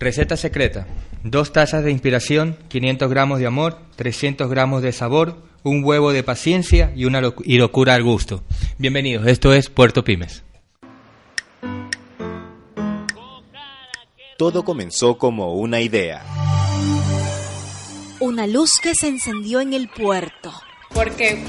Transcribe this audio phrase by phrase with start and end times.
[0.00, 0.86] Receta secreta.
[1.24, 6.22] Dos tazas de inspiración, 500 gramos de amor, 300 gramos de sabor, un huevo de
[6.22, 8.42] paciencia y una y locura al gusto.
[8.78, 10.42] Bienvenidos, esto es Puerto Pymes.
[14.38, 16.24] Todo comenzó como una idea.
[18.20, 20.50] Una luz que se encendió en el puerto.
[20.94, 21.44] porque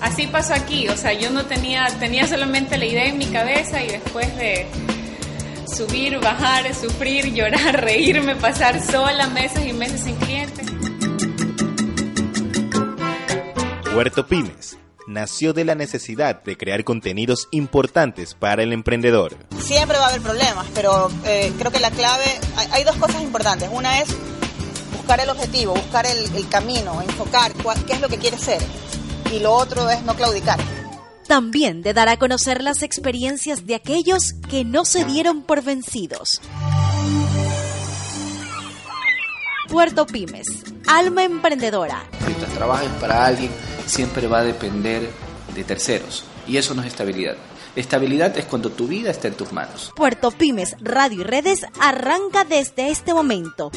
[0.00, 3.84] así pasó aquí, o sea, yo no tenía, tenía solamente la idea en mi cabeza
[3.84, 4.66] y después de
[5.74, 10.66] subir, bajar, sufrir, llorar, reírme, pasar sola meses y meses sin clientes.
[13.92, 19.36] Puerto Pymes nació de la necesidad de crear contenidos importantes para el emprendedor.
[19.60, 22.24] Siempre va a haber problemas, pero eh, creo que la clave,
[22.56, 23.68] hay, hay dos cosas importantes.
[23.70, 24.08] Una es
[24.96, 28.60] buscar el objetivo, buscar el, el camino, enfocar cuál- qué es lo que quieres ser.
[29.32, 30.58] Y lo otro es no claudicar.
[31.26, 36.40] También de dar a conocer las experiencias de aquellos que no se dieron por vencidos.
[39.68, 40.46] Puerto Pymes,
[40.86, 42.04] alma emprendedora.
[42.26, 43.50] Mientras trabajes para alguien,
[43.86, 45.08] siempre va a depender
[45.54, 46.24] de terceros.
[46.46, 47.36] Y eso no es estabilidad.
[47.74, 49.92] Estabilidad es cuando tu vida está en tus manos.
[49.96, 53.70] Puerto Pymes Radio y Redes arranca desde este momento.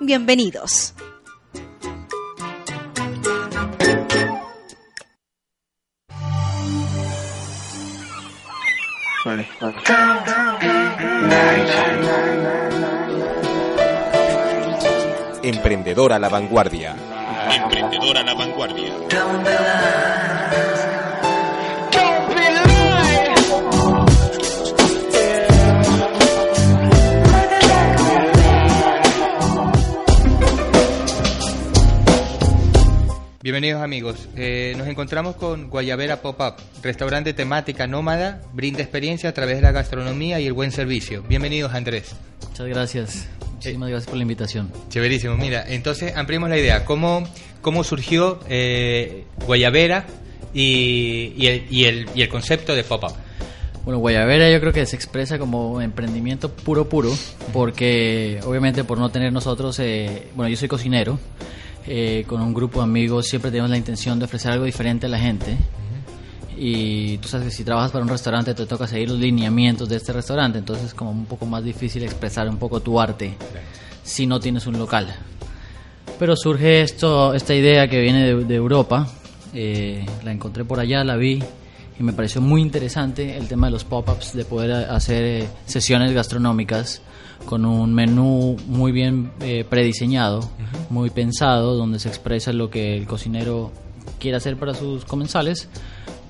[0.00, 0.94] Bienvenidos.
[15.44, 16.96] Emprendedor a la vanguardia.
[17.54, 18.92] Emprendedor a la vanguardia.
[33.42, 39.56] Bienvenidos amigos, Eh, nos encontramos con Guayabera Pop-Up, restaurante temática nómada, brinda experiencia a través
[39.56, 41.24] de la gastronomía y el buen servicio.
[41.28, 42.14] Bienvenidos Andrés.
[42.48, 43.28] Muchas gracias.
[43.54, 44.70] Muchísimas gracias por la invitación.
[44.90, 46.84] Chéverísimo, mira, entonces ampliemos la idea.
[46.84, 47.26] ¿Cómo,
[47.62, 50.06] cómo surgió eh, Guayabera
[50.54, 53.12] y, y el, y, el, y el concepto de pop-up?
[53.84, 57.12] Bueno, Guayabera yo creo que se expresa como emprendimiento puro puro,
[57.52, 61.18] porque obviamente por no tener nosotros, eh, bueno, yo soy cocinero,
[61.86, 65.08] eh, con un grupo de amigos siempre tenemos la intención de ofrecer algo diferente a
[65.08, 65.56] la gente.
[66.56, 69.96] Y tú sabes que si trabajas para un restaurante te toca seguir los lineamientos de
[69.96, 73.34] este restaurante, entonces es como un poco más difícil expresar un poco tu arte
[74.02, 75.14] si no tienes un local.
[76.18, 79.08] Pero surge esto, esta idea que viene de, de Europa,
[79.54, 81.42] eh, la encontré por allá, la vi
[81.98, 86.12] y me pareció muy interesante el tema de los pop-ups, de poder hacer eh, sesiones
[86.12, 87.02] gastronómicas
[87.44, 90.48] con un menú muy bien eh, prediseñado,
[90.90, 93.72] muy pensado, donde se expresa lo que el cocinero
[94.18, 95.68] quiere hacer para sus comensales,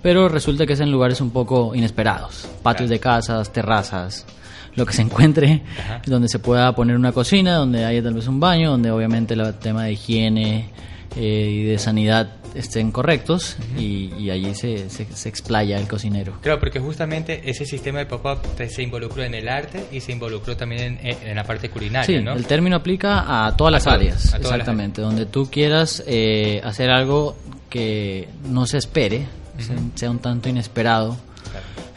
[0.02, 4.26] pero resulta que es en lugares un poco inesperados, patios de casas, terrazas,
[4.74, 5.62] lo que se encuentre,
[6.06, 9.54] donde se pueda poner una cocina, donde haya tal vez un baño, donde obviamente el
[9.58, 10.70] tema de higiene
[11.16, 16.34] eh, y de sanidad estén correctos y, y allí se, se, se explaya el cocinero.
[16.42, 20.56] Claro, porque justamente ese sistema de pop-up se involucró en el arte y se involucró
[20.56, 22.32] también en, en la parte culinaria, Sí, ¿no?
[22.34, 26.90] el término aplica a todas las áreas, todas las exactamente, donde tú quieras eh, hacer
[26.90, 27.36] algo
[27.70, 29.26] que no se espere,
[29.58, 31.16] sea, sea un tanto inesperado,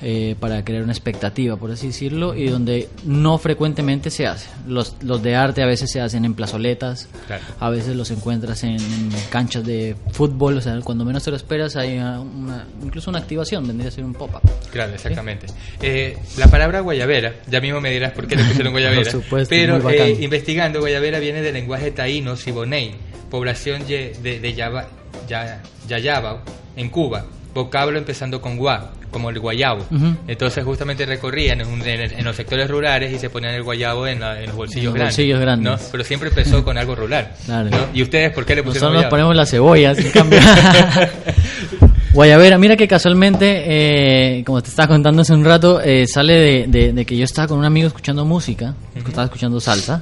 [0.01, 4.49] eh, para crear una expectativa, por así decirlo, y donde no frecuentemente se hace.
[4.67, 7.43] Los, los de arte a veces se hacen en plazoletas, Claro.
[7.59, 11.37] a veces los encuentras en, en canchas de fútbol, o sea, cuando menos te lo
[11.37, 14.41] esperas hay una, una- incluso una activación, vendría a ser un pop-up.
[14.71, 15.47] Claro, exactamente.
[15.81, 19.03] Eh, la palabra guayabera, ya mismo me dirás por qué le pusieron guayabera.
[19.11, 22.95] Por supuesto, pero eh, investigando, guayabera viene del lenguaje taíno siboney,
[23.29, 24.87] población ye- de, de Yaba-
[25.27, 26.41] Ya- Yayabao,
[26.75, 29.85] en Cuba, vocablo empezando con gua, como el guayabo.
[30.27, 34.19] Entonces justamente recorrían en, en en los sectores rurales y se ponían el guayabo en,
[34.19, 35.15] la- en los bolsillos los grandes.
[35.15, 35.71] bolsillos grandes.
[35.71, 35.87] ¿no?
[35.93, 37.31] Pero siempre empezó con algo rural.
[37.45, 37.69] Claro.
[37.69, 37.77] ¿no?
[37.93, 40.39] ¿Y ustedes por qué le pusieron Nosotros nos ponemos las cebollas, en cambio.
[42.13, 43.63] Guayabera, mira que casualmente,
[44.39, 47.25] eh, como te estaba contando hace un rato, eh, sale de, de- de que yo
[47.25, 50.01] estaba con un amigo escuchando música, estaba escuchando salsa,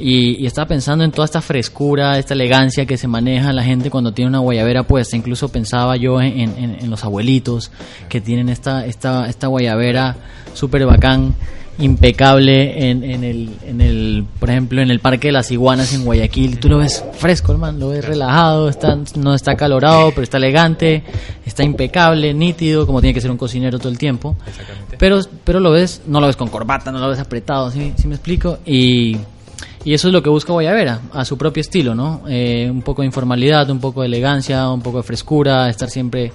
[0.00, 3.90] y, y estaba pensando en toda esta frescura, esta elegancia que se maneja la gente
[3.90, 5.16] cuando tiene una guayabera puesta.
[5.16, 7.70] Incluso pensaba yo en, en- en los abuelitos
[8.08, 10.16] que tienen esta, esta, esta guayabera
[10.54, 11.34] súper bacán
[11.80, 16.04] impecable en, en el, en el, por ejemplo, en el Parque de las Iguanas en
[16.04, 16.58] Guayaquil.
[16.58, 21.04] Tú lo ves fresco, hermano, lo ves relajado, está, no está calorado, pero está elegante,
[21.46, 24.36] está impecable, nítido, como tiene que ser un cocinero todo el tiempo.
[24.98, 28.08] Pero, pero lo ves, no lo ves con corbata, no lo ves apretado, ¿sí, ¿Sí
[28.08, 28.58] me explico?
[28.66, 29.16] Y,
[29.88, 32.22] y eso es lo que busca Guayabera, a su propio estilo, ¿no?
[32.28, 36.30] Eh, un poco de informalidad, un poco de elegancia, un poco de frescura, estar siempre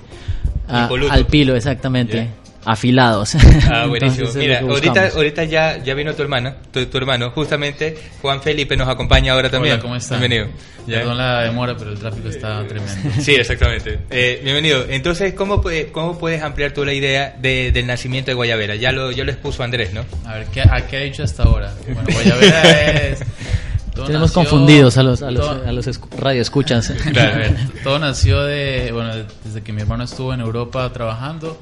[0.68, 2.30] a- al pilo, exactamente.
[2.66, 3.36] Afilados.
[3.70, 4.28] Ah, buenísimo.
[4.28, 8.42] Entonces, es Mira, ahorita, ahorita ya, ya vino tu hermano, tu, tu hermano, justamente Juan
[8.42, 9.74] Felipe nos acompaña ahora también.
[9.76, 10.20] Hola, ¿cómo están?
[10.20, 10.48] Bienvenido.
[10.88, 10.98] Ya.
[11.00, 13.10] Perdón la demora, pero el tráfico está tremendo.
[13.22, 14.00] Sí, exactamente.
[14.10, 14.86] Eh, bienvenido.
[14.90, 15.62] Entonces, ¿cómo,
[15.92, 18.76] ¿cómo puedes ampliar tú la idea de- del nacimiento de Guayabera?
[18.76, 20.04] Ya lo, ya lo expuso Andrés, ¿no?
[20.26, 21.74] A ver, ¿qué, ¿a qué ha dicho hasta ahora?
[21.86, 23.20] Bueno, Guayabera es...
[23.96, 26.90] todo Tenemos nació- confundidos a los, a los, todo- a los escu- radioescuchas.
[27.06, 29.14] A ver, todo nació de, bueno,
[29.46, 31.62] desde que mi hermano estuvo en Europa trabajando,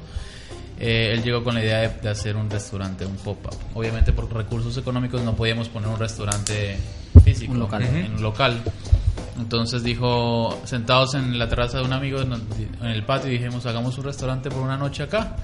[0.84, 3.54] eh, él llegó con la idea de, de hacer un restaurante, un pop-up.
[3.74, 6.76] Obviamente por recursos económicos no podíamos poner un restaurante
[7.24, 7.82] físico, Un local.
[7.82, 8.60] en un local.
[9.38, 14.04] Entonces dijo, sentados en la terraza de un amigo en el patio, dijimos, hagamos un
[14.04, 15.36] restaurante por una noche acá.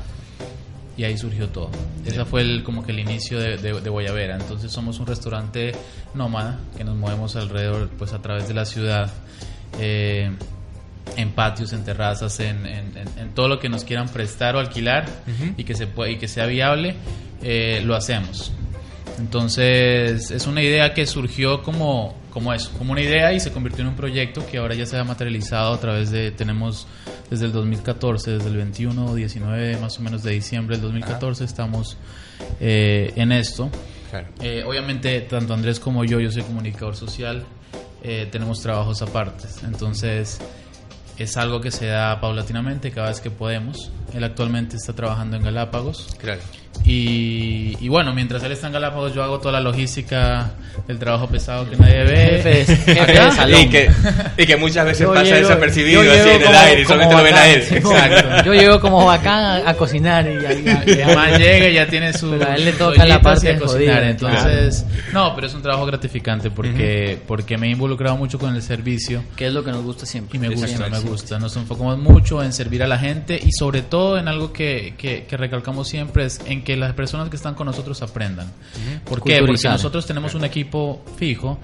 [0.97, 1.71] Y ahí surgió todo.
[2.05, 4.35] Ese fue el, como que el inicio de, de, de Guayabera.
[4.35, 5.71] Entonces somos un restaurante
[6.15, 9.09] nómada que nos movemos alrededor, pues a través de la ciudad,
[9.79, 10.33] eh,
[11.17, 15.07] en patios, en terrazas, en, en- en- todo lo que nos quieran prestar o alquilar
[15.57, 16.95] y que se pueda, y que sea viable,
[17.43, 18.53] eh, lo hacemos.
[19.19, 23.83] Entonces es una idea que surgió como, como eso, como una idea y se convirtió
[23.83, 26.87] en un proyecto que ahora ya se ha materializado a través de, tenemos
[27.29, 31.45] desde el 2014, desde el 21 o 19 más o menos de diciembre del 2014
[31.45, 31.97] estamos
[32.61, 33.69] eh, en esto.
[34.11, 34.29] Claro.
[34.41, 37.45] Eh, obviamente tanto Andrés como yo, yo soy comunicador social,
[38.03, 40.39] eh, tenemos trabajos apartes, entonces
[41.25, 43.91] es algo que se da paulatinamente cada vez que podemos.
[44.15, 46.09] Él actualmente está trabajando en Galápagos.
[46.19, 46.41] Claro.
[46.85, 50.53] Y, y bueno, mientras él está en Galápagos, yo hago toda la logística
[50.87, 52.17] del trabajo pesado que nadie ve.
[52.43, 53.61] Jefe de- jefe de Acá, salón.
[53.61, 53.91] Y que,
[54.39, 57.17] y que muchas veces Yo pasa llego- desapercibido así en el como- aire y solamente
[57.17, 57.63] lo ven a bacán, él.
[57.71, 58.45] Exacto.
[58.45, 62.31] Yo llego como bacán a, a cocinar y, y además llega y ya tiene su
[62.31, 63.97] Pero a él le toca la parte de cocinar.
[63.97, 68.55] jodida, Entonces, no, pero es un trabajo gratificante porque, porque me he involucrado mucho con
[68.55, 69.23] el servicio.
[69.37, 70.37] que es lo que nos gusta siempre.
[70.37, 71.11] Y me gusta, Siempre, me siempre.
[71.13, 71.39] gusta.
[71.39, 75.25] Nos enfocamos mucho en servir a la gente y sobre todo en algo que, que,
[75.29, 78.47] que recalcamos siempre es en que las personas que están con nosotros aprendan.
[79.07, 79.39] ¿Por qué?
[79.41, 81.59] Porque nosotros tenemos un equipo fijo,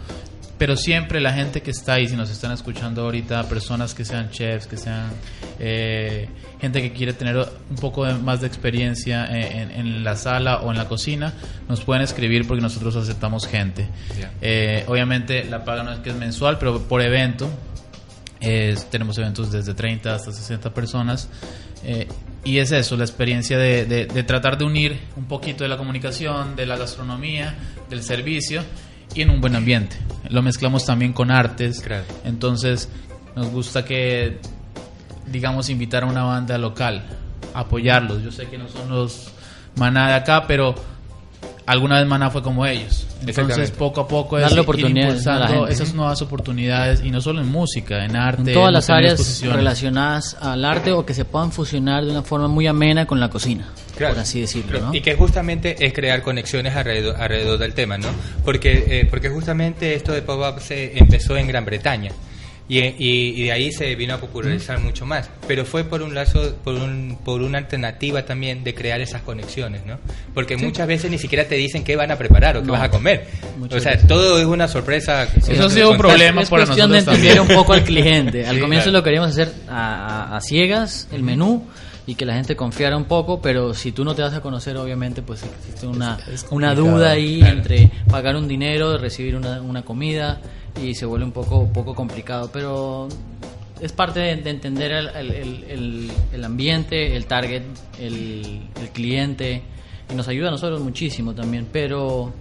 [0.56, 4.31] pero siempre la gente que está ahí, si nos están escuchando ahorita, personas que sean
[4.31, 5.11] chefs, que sean
[5.59, 6.27] eh,
[6.59, 10.61] gente que quiere tener un poco de- más de experiencia en, en- en la sala
[10.62, 11.35] o en la cocina,
[11.69, 13.87] nos pueden escribir porque nosotros aceptamos gente.
[14.19, 14.33] Ya.
[14.41, 17.51] Eh, obviamente la paga no es que es mensual, pero por evento.
[18.41, 21.29] Eh, tenemos eventos desde 30 hasta 60 personas.
[21.84, 22.08] Eh,
[22.44, 25.76] y es eso, la experiencia de, de- de tratar de unir un poquito de la
[25.78, 27.54] comunicación, de la gastronomía,
[27.88, 28.62] del servicio
[29.14, 29.96] y en un buen ambiente.
[30.28, 31.81] Lo mezclamos también con artes.
[31.81, 32.04] Claro.
[32.25, 32.88] Entonces
[33.36, 34.38] nos gusta que,
[35.26, 37.04] digamos, invitar a una banda local,
[37.54, 38.22] apoyarlos.
[38.22, 39.28] Yo sé que no son los
[39.76, 40.75] maná de acá, pero
[41.66, 43.06] alguna vez maná fue como ellos.
[43.26, 45.72] Entonces poco a poco es Darle ir oportunidades a la impulsando gente.
[45.82, 48.43] esas nuevas oportunidades y no solo en música, en arte.
[48.50, 52.49] En todas las áreas relacionadas al arte o que se puedan fusionar de una forma
[52.49, 54.14] muy amena con la cocina, Claro.
[54.14, 54.70] por así decirlo.
[54.72, 54.87] Claro.
[54.87, 54.94] ¿no?
[54.94, 58.08] Y que justamente es crear conexiones alrededor, alrededor del tema, ¿no?
[58.44, 62.10] Porque, eh, porque justamente esto de pop-up se empezó en Gran Bretaña.
[62.66, 62.94] Y, y-
[63.37, 65.28] y de ahí se vino a popularizar mucho más.
[65.46, 69.84] Pero fue por un lazo, por, un, por una alternativa también de crear esas conexiones,
[69.84, 69.99] ¿no?
[70.32, 72.72] Porque muchas veces ni siquiera te dicen qué van a preparar o qué No.
[72.72, 73.26] vas a comer.
[73.58, 74.08] Muchas O sea, veces.
[74.08, 75.25] todo es una sorpresa.
[75.25, 77.58] Eso ha sido un problema es para cuestión de nosotros entender también.
[77.58, 78.46] un poco al cliente.
[78.46, 78.99] Al Sí, comienzo claro.
[78.99, 81.67] lo queríamos hacer a, a- a ciegas, el menú,
[82.06, 84.76] y que la gente confiara un poco, pero si tú no te vas a conocer,
[84.78, 87.56] obviamente, pues existe una, Es- es una duda ahí claro.
[87.58, 90.41] entre pagar un dinero, recibir una, una comida,
[90.82, 92.50] y se vuelve un poco, un poco complicado.
[92.52, 93.08] Pero
[93.81, 97.62] es parte de, de entender el, el- el- el- ambiente, el target,
[97.98, 99.62] el, el cliente,
[100.10, 102.32] y nos ayuda a nosotros muchísimo también, pero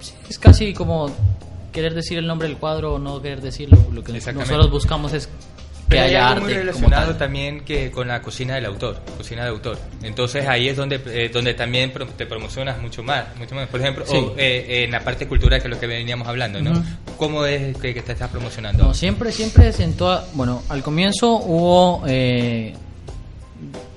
[0.00, 1.10] sí, es casi como
[1.72, 3.78] querer decir el nombre del cuadro o no querer decirlo.
[3.92, 5.28] Lo que nosotros buscamos es
[5.92, 9.00] que Pero hay haya algo muy arte relacionado también que con la cocina del autor,
[9.16, 9.78] cocina de autor.
[10.02, 13.68] Entonces ahí es donde eh, donde también te promocionas mucho más, mucho más.
[13.68, 14.16] Por ejemplo, Sí.
[14.16, 16.72] o, eh, en la parte cultural que es lo que veníamos hablando, ¿no?
[17.16, 18.84] ¿Cómo es que, que te estás promocionando?
[18.84, 20.26] No, siempre, siempre es en toda...
[20.34, 22.02] Bueno, al comienzo hubo...
[22.06, 22.74] eh,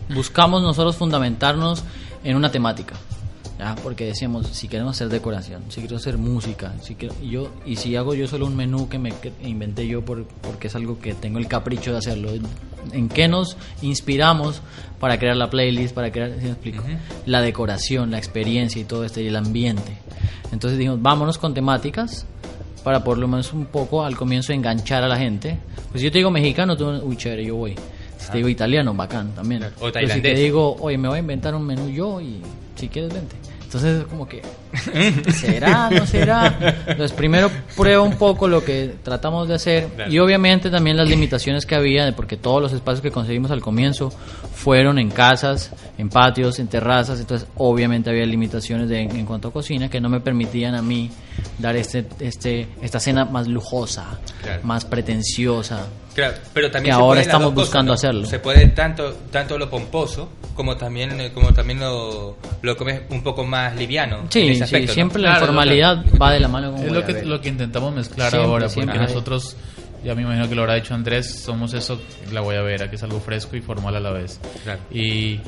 [0.09, 1.83] buscamos nosotros fundamentarnos
[2.23, 2.95] en una temática.
[3.59, 3.75] ¿Ya?
[3.75, 7.75] Porque decíamos, si queremos hacer decoración, si quiero hacer música, si quiero, y yo, y
[7.75, 10.99] si hago yo solo un menú que me que inventé yo por, porque es algo
[10.99, 12.29] que tengo el capricho de hacerlo,
[12.91, 14.61] ¿en qué nos inspiramos
[14.99, 16.83] para crear la playlist, para crear, ¿sí me explico?
[17.25, 19.97] La decoración, la experiencia y todo esto, y el ambiente.
[20.51, 22.25] Entonces dijimos, vámonos con temáticas
[22.83, 25.57] para por lo menos un poco al comienzo enganchar a la gente.
[25.89, 27.75] Pues si yo te digo mexicano, tú, uy, chévere, yo voy.
[28.17, 29.63] Si te digo italiano, bacán también.
[29.79, 32.41] O Pero si te digo, oye, me voy a inventar un menú yo y
[32.75, 33.35] si quieres, vente.
[33.63, 34.41] Entonces como que,
[35.33, 35.89] ¿será?
[35.89, 36.55] ¿No será?
[36.87, 41.65] Entonces, primero prueba un poco lo que tratamos de hacer y obviamente también las limitaciones
[41.65, 44.11] que había, porque todos los espacios que conseguimos al comienzo
[44.53, 49.51] fueron en casas, en patios, en terrazas, entonces obviamente había limitaciones de- en cuanto a
[49.51, 51.09] cocina que no me permitían a mí
[51.59, 54.61] dar este, este, esta cena más lujosa, Claro.
[54.63, 55.87] más pretenciosa.
[56.15, 57.93] Claro, pero también Que se ahora estamos dos cosas, buscando ¿no?
[57.93, 58.25] hacerlo.
[58.25, 63.21] Se puede tanto tanto lo pomposo como también eh, como también lo lo comes un
[63.21, 64.19] poco más liviano.
[64.21, 64.93] en Sí, ese sí, aspecto, ¿no?
[64.93, 67.93] siempre la Claro, que- va de la mano con Es lo que, lo que intentamos
[67.93, 68.99] mezclar Siempre, ahora, porque siempre.
[68.99, 69.57] nosotros,
[70.05, 71.99] ya me imagino que lo habrá dicho Andrés, somos eso,
[72.31, 74.39] la guayabera, que es algo fresco y formal a la vez.
[74.63, 74.79] Claro.
[74.91, 75.41] Y,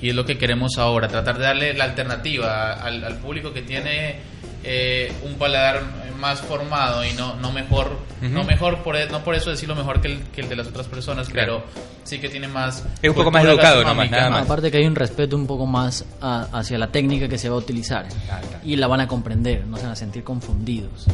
[0.00, 3.62] y es lo que queremos ahora, tratar de darle la alternativa al, al público que
[3.62, 4.16] tiene
[4.64, 5.82] eh, un paladar
[6.18, 10.00] más formado y no, no mejor, no mejor por, e- no por eso decirlo mejor
[10.00, 11.64] que el, que el de las otras personas, Claro.
[11.66, 12.82] pero sí que tiene más...
[13.02, 14.42] Es un poco más educado, nomás, nada más.
[14.44, 17.56] Aparte que hay un respeto un poco más a- hacia la técnica que se va
[17.56, 18.62] a utilizar Claro, claro.
[18.64, 21.06] y la van a comprender, no se van a sentir confundidos.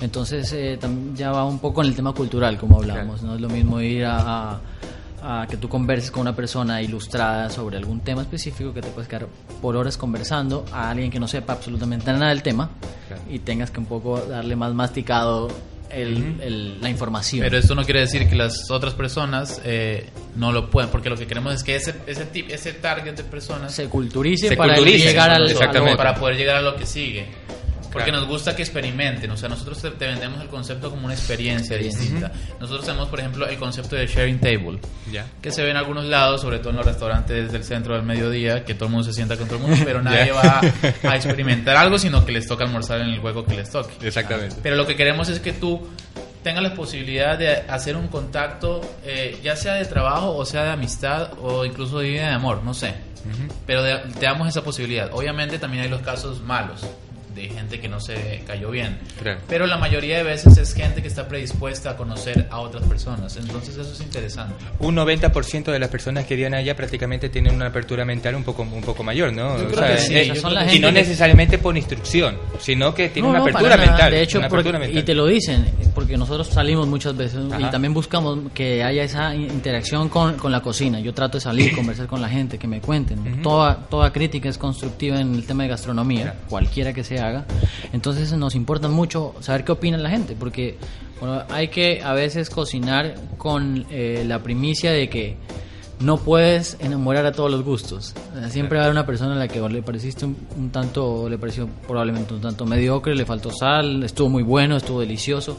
[0.00, 0.78] Entonces eh,
[1.14, 3.22] ya va un poco en el tema cultural, como hablamos.
[3.22, 4.60] No es lo mismo ir a, a-
[5.26, 9.08] a que tú converses con una persona ilustrada sobre algún tema específico que te puedes
[9.08, 9.26] quedar
[9.62, 12.70] por horas conversando a alguien que no sepa absolutamente nada del tema
[13.08, 13.22] Claro.
[13.30, 15.48] y tengas que un poco darle más masticado
[15.90, 17.42] el- el- la información.
[17.42, 21.16] Pero esto no quiere decir que las otras personas eh, no lo puedan, porque lo
[21.16, 24.74] que queremos es que ese ese tip, ese target de personas se culturice Se para
[24.74, 25.96] culturice, llegar al, exactamente.
[25.96, 27.26] para poder llegar a lo que sigue.
[27.94, 28.20] Porque Claro.
[28.26, 31.78] nos gusta que experimenten, o sea, nosotros te, te vendemos el concepto como una experiencia
[31.78, 32.30] distinta.
[32.60, 34.78] Nosotros tenemos, por ejemplo, el concepto de sharing table,
[35.10, 35.24] Ya.
[35.40, 38.64] que se ve en algunos lados, sobre todo en los restaurantes del centro del mediodía,
[38.66, 40.60] que todo el mundo se sienta con todo el mundo, pero nadie va
[41.04, 43.94] a experimentar algo, sino que les toca almorzar en el juego que les toque.
[44.06, 44.56] Exactamente.
[44.62, 45.88] Pero lo que queremos es que tú
[46.42, 50.70] tengas la posibilidad de hacer un contacto, eh, ya sea de trabajo o sea de
[50.72, 52.92] amistad o incluso de vida de amor, no sé.
[53.66, 55.08] Pero de- te damos esa posibilidad.
[55.12, 56.82] Obviamente también hay los casos malos
[57.34, 58.98] de gente que no se cayó bien.
[59.22, 59.40] Claro.
[59.48, 63.36] Pero la mayoría de veces es gente que está predispuesta a conocer a otras personas.
[63.36, 64.54] Entonces eso es interesante.
[64.78, 68.62] Un 90% de las personas que vienen allá prácticamente tienen una apertura mental un poco
[68.62, 69.58] un poco mayor, ¿no?
[69.58, 73.24] Yo creo que sí, eh, yo creo y no necesariamente por instrucción, sino que tienen
[73.32, 74.10] No, una no, apertura mental.
[74.12, 74.98] De hecho, una porque- apertura mental.
[74.98, 79.34] y te lo dicen, porque nosotros salimos muchas veces y también buscamos que haya esa
[79.34, 80.98] interacción con, con la cocina.
[81.00, 83.42] Yo trato de salir, conversar con la gente, que me cuenten.
[83.42, 86.38] toda, toda crítica es constructiva en el tema de gastronomía, Claro.
[86.48, 87.44] cualquiera que se haga.
[87.92, 90.76] Entonces nos importa mucho saber qué opina la gente, porque
[91.20, 95.36] bueno, hay que a veces cocinar con eh, la primicia de que
[96.00, 98.14] no puedes enamorar a todos los gustos.
[98.50, 101.38] Siempre va a haber una persona a la que le pareciste un, un tanto, le
[101.38, 105.56] pareció probablemente un tanto mediocre, le faltó sal, estuvo muy bueno, estuvo delicioso.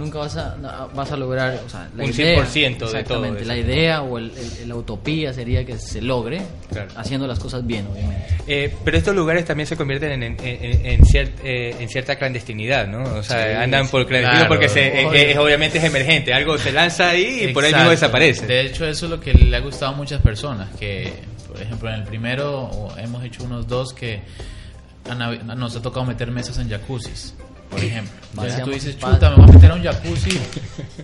[0.00, 0.56] Nunca vas a,
[0.94, 3.48] vas a lograr, o sea, la Un idea, 100% de todo exactamente, eso.
[3.48, 6.40] la idea o el- el- la utopía sería que se logre
[6.72, 6.88] Claro.
[6.96, 8.26] haciendo las cosas bien, obviamente.
[8.46, 12.16] Eh, pero estos lugares también se convierten en, en, en- en cier- eh, en cierta
[12.16, 13.02] clandestinidad, ¿no?
[13.18, 14.48] O sea, Sí, andan por clandestino claro.
[14.48, 15.20] porque se, eh, Obvio.
[15.20, 16.32] eh, obviamente es emergente.
[16.32, 18.06] Algo se lanza ahí y por ahí mismo Exacto.
[18.18, 18.46] desaparece.
[18.46, 20.68] De hecho, eso es lo que le ha gustado a muchas personas.
[20.78, 21.12] Que,
[21.46, 24.22] por ejemplo, en el primero hemos hecho unos dos que
[25.56, 27.34] nos ha tocado meter mesas en jacuzzis,
[27.70, 28.12] por ejemplo.
[28.32, 30.38] Entonces tú dices, chuta, me voy a meter a un jacuzzi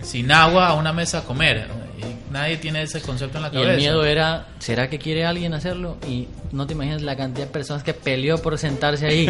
[0.01, 1.67] sin agua a una mesa a comer.
[1.97, 3.71] Y nadie tiene ese concepto en la Y cabeza.
[3.71, 5.97] el miedo era, ¿será que quiere alguien hacerlo?
[6.07, 9.27] Y no te imaginas la cantidad de personas que peleó por sentarse ahí.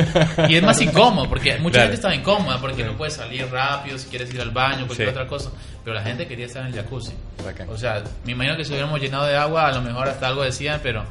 [0.49, 1.83] Y es más incómodo, porque mucha Claro.
[1.85, 5.11] gente estaba incómoda, porque no puedes salir rápido si quieres ir al baño, cualquier Sí.
[5.13, 5.51] otra cosa.
[5.83, 7.13] Pero la gente quería estar en el jacuzzi.
[7.43, 7.69] Bacán.
[7.69, 10.43] O sea, me imagino que si hubiéramos llenado de agua, a lo mejor hasta algo
[10.43, 11.03] decían, pero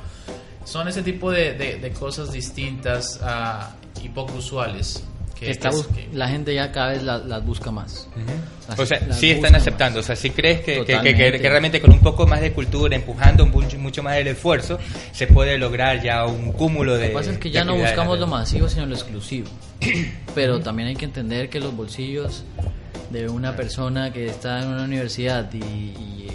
[0.64, 3.71] son ese tipo de, de- de cosas distintas ah,
[4.02, 5.02] y poco usuales.
[5.38, 8.09] Que, Está que- la gente ya cada vez la- las busca más.
[8.69, 9.99] Las- O sea, sí están aceptando.
[9.99, 10.07] O más.
[10.07, 11.40] sea, sí crees que, que- que, que- Totalmente.
[11.40, 14.78] que realmente con un poco más de cultura, empujando mucho, mucho más el esfuerzo,
[15.12, 17.02] se puede lograr ya un cúmulo de.
[17.02, 19.49] Lo que pasa es que ya no buscamos lo masivo, sino lo exclusivo.
[20.35, 22.45] Pero también hay que entender que los bolsillos
[23.11, 26.25] de una persona que está en una universidad y, y-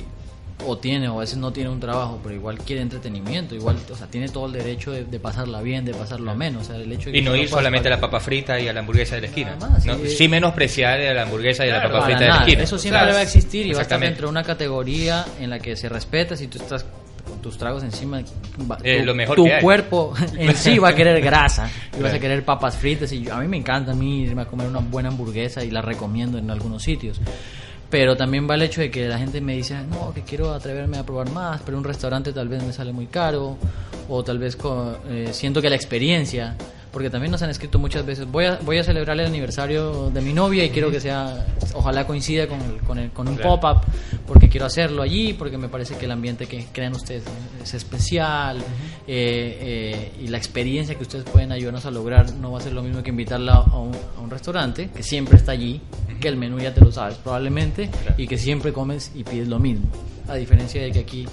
[0.68, 3.96] o tiene o a veces no tiene un trabajo, pero igual quiere entretenimiento, igual, o
[3.96, 6.76] sea, tiene todo el derecho de, de pasarla bien, de pasarlo a menos, o sea,
[6.78, 8.80] el hecho de que Y no ir solamente a la papa frita y a la
[8.82, 9.56] hamburguesa de la esquina.
[9.60, 9.98] Más, ¿no?
[9.98, 10.10] sí.
[10.10, 12.64] Sí menospreciar a la hamburguesa y a la papa frita de la esquina.
[12.64, 15.60] Eso siempre va a existir y va a estar dentro de una categoría en la
[15.60, 16.86] que se respeta si tú estás
[17.28, 18.22] con tus tragos encima.
[18.70, 22.14] va- Eh, tu, lo mejor tu cuerpo en sí va a querer grasa y vas
[22.14, 23.12] a querer papas fritas.
[23.12, 25.70] Y yo- a mí me encanta a mí irme a comer una buena hamburguesa y
[25.72, 27.20] la recomiendo en algunos sitios.
[27.92, 30.98] Pero también va el hecho de que la gente me dice, no, que quiero atreverme
[30.98, 33.58] a probar más, pero un restaurante tal vez me sale muy caro,
[34.10, 34.58] o tal vez
[35.10, 36.56] eh, siento que la experiencia,
[36.92, 40.22] porque también nos han escrito muchas veces, voy a, voy a celebrar el aniversario de
[40.22, 43.60] mi novia y quiero que sea, ojalá coincida con, el- con, el- con un Claro.
[43.60, 43.82] pop-up,
[44.26, 47.24] porque quiero hacerlo allí, porque me parece que el ambiente que crean ustedes
[47.62, 48.58] es especial,
[49.08, 52.74] eh, eh, y la experiencia que ustedes pueden ayudarnos a lograr no va a ser
[52.74, 55.82] lo mismo que invitarla a un, a un restaurante que siempre está allí,
[56.20, 59.60] que el menú ya te lo sabes probablemente y que siempre comes y pides lo
[59.60, 59.88] mismo.
[60.28, 61.26] A diferencia de que aquí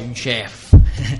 [0.00, 0.72] hay un chef,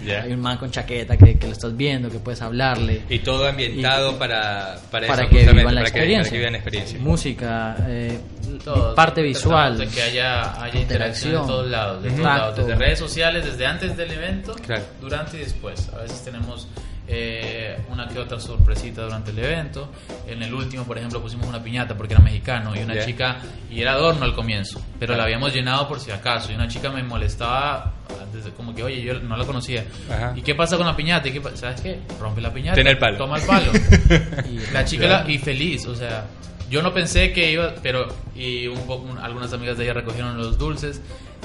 [0.05, 0.23] Ya.
[0.25, 3.03] hay un man con chaqueta que, que lo estás viendo, que puedes hablarle.
[3.09, 6.23] Y todo ambientado para, para, para eso, que justamente, vivan la para que- experiencia.
[6.23, 6.99] para que vivan la experiencia.
[7.01, 8.21] Música, eh,
[8.65, 12.75] Todos parte visual, de que haya, haya interacción de todos lados, de todos lados, desde
[12.77, 14.83] redes sociales, desde antes del evento, Claro.
[15.01, 15.89] durante y después.
[15.93, 16.69] A veces tenemos
[17.07, 19.91] eh, una que otra sorpresita durante el evento.
[20.27, 23.37] En el último, por ejemplo, pusimos una piñata porque era mexicano y una chica,
[23.71, 26.51] y era adorno al comienzo, pero la habíamos llenado por si acaso.
[26.51, 27.93] Y una chica me molestaba,
[28.33, 29.85] desde como que, oye, yo no la conocía.
[30.11, 30.33] Ajá.
[30.35, 31.29] ¿Y qué pasa con la piñata?
[31.29, 32.01] ¿Y qué ¿Sabes qué?
[32.21, 32.81] Rompe la piñata.
[32.81, 33.19] El palo.
[33.19, 33.71] Toma el palo.
[34.51, 36.25] y la chica la- y feliz, o sea,
[36.71, 40.37] yo no pensé que iba, pero y un poco un- algunas amigas de ella recogieron
[40.39, 41.01] los dulces.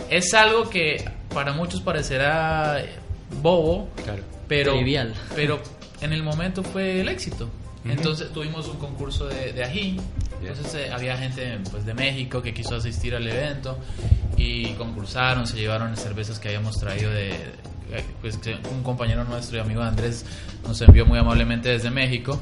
[0.10, 2.82] Es algo que para muchos parecerá
[3.42, 4.24] bobo, Claro.
[4.48, 5.14] pero Trivial.
[5.36, 5.60] pero
[6.02, 7.50] en el momento fue el éxito.
[7.86, 9.98] Entonces tuvimos un concurso de, de ají.
[10.42, 13.78] Entonces eh, había gente pues, de México que quiso asistir al evento
[14.38, 19.58] y concursaron, se llevaron cervezas que habíamos traído de, eh, pues que un compañero nuestro
[19.58, 20.26] y amigo Andrés
[20.66, 22.40] nos envió muy amablemente desde México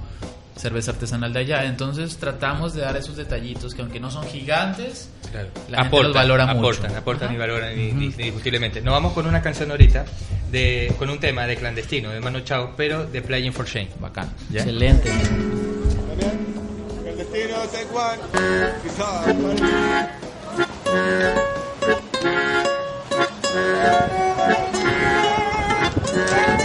[0.58, 1.66] cerveza artesanal de allá.
[1.66, 5.50] Entonces tratamos de dar esos detallitos que aunque no son gigantes, Claro.
[5.70, 6.60] la gente los valora mucho.
[6.60, 7.36] aportan, aportan Ajá.
[7.36, 8.82] y valoran indiscutiblemente.
[8.82, 10.06] Nos vamos con una canción ahorita
[10.52, 13.90] de, con un tema de clandestino, de Mano Chao, pero de Playing for Shame.
[14.00, 14.32] Bacán.
[14.50, 14.62] ¿Ya?
[14.62, 15.12] excelente.
[26.26, 26.57] El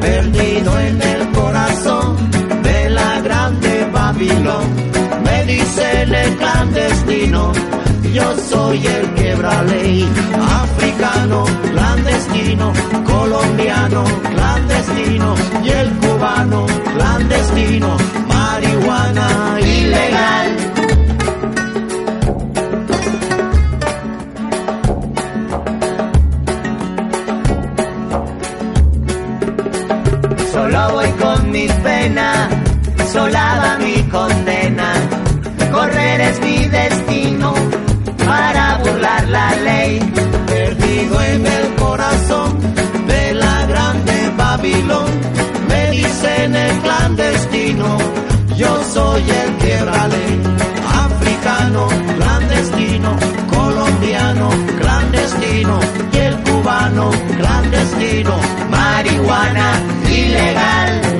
[0.00, 2.16] perdido en el corazón
[2.62, 4.64] de la grande Babilón.
[5.24, 7.52] Me dicen el clandestino,
[8.12, 10.08] yo soy el quebra ley.
[10.62, 12.72] Africano, clandestino,
[13.04, 17.96] colombiano, clandestino y el cubano, clandestino,
[18.28, 20.65] marihuana ilegal.
[33.16, 34.88] Sola va mi condena.
[35.72, 37.54] Correr es mi destino
[38.30, 39.92] para burlar la ley.
[40.54, 42.50] perdido en el corazón
[43.12, 45.10] de la grande Babilón.
[45.70, 47.88] Me dicen el clandestino,
[48.60, 50.34] yo soy el quiebra ley.
[51.06, 53.10] Africano, clandestino,
[53.54, 54.48] colombiano,
[54.80, 55.74] clandestino
[56.12, 58.34] y el cubano, clandestino,
[58.70, 59.68] Marihuana
[60.20, 61.15] ilegal.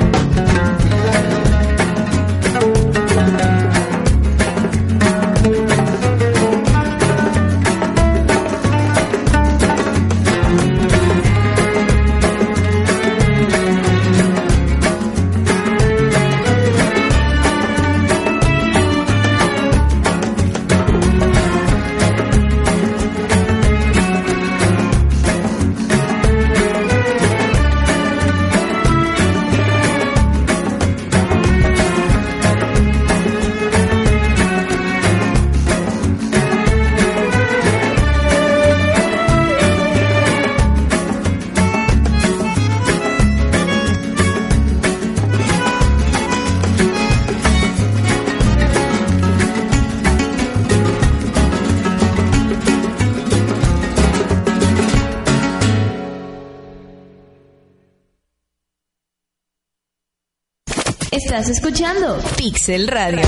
[61.47, 63.21] Estás escuchando Pixel Radio.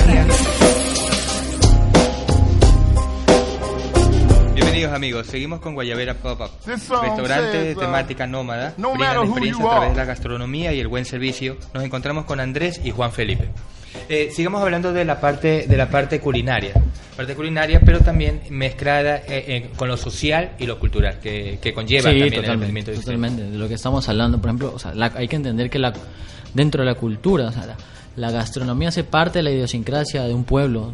[4.57, 9.63] Bienvenidos amigos, seguimos con Guayabera Pop-Up, restaurante de temática nómada, no brindan matter who experiencia
[9.63, 11.59] you a través de la gastronomía y el buen servicio.
[11.73, 13.51] Nos encontramos con Andrés y Juan Felipe.
[14.09, 16.73] Eh, sigamos hablando de la parte de la parte culinaria,
[17.17, 21.73] parte culinaria, pero también mezclada eh, eh, con lo social y lo cultural que, que
[21.73, 23.17] conlleva Sí, también el totalmente, emprendimiento de ustedes.
[23.21, 23.53] totalmente.
[23.53, 25.93] De lo que estamos hablando, por ejemplo, o sea, la- hay que entender que la,
[26.53, 27.77] dentro de la cultura, o sea, la,
[28.19, 30.93] la gastronomía hace parte de la idiosincrasia de un pueblo,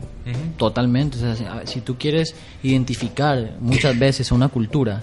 [0.57, 1.17] totalmente.
[1.17, 5.01] O sea, si, tú quieres identificar muchas veces una cultura,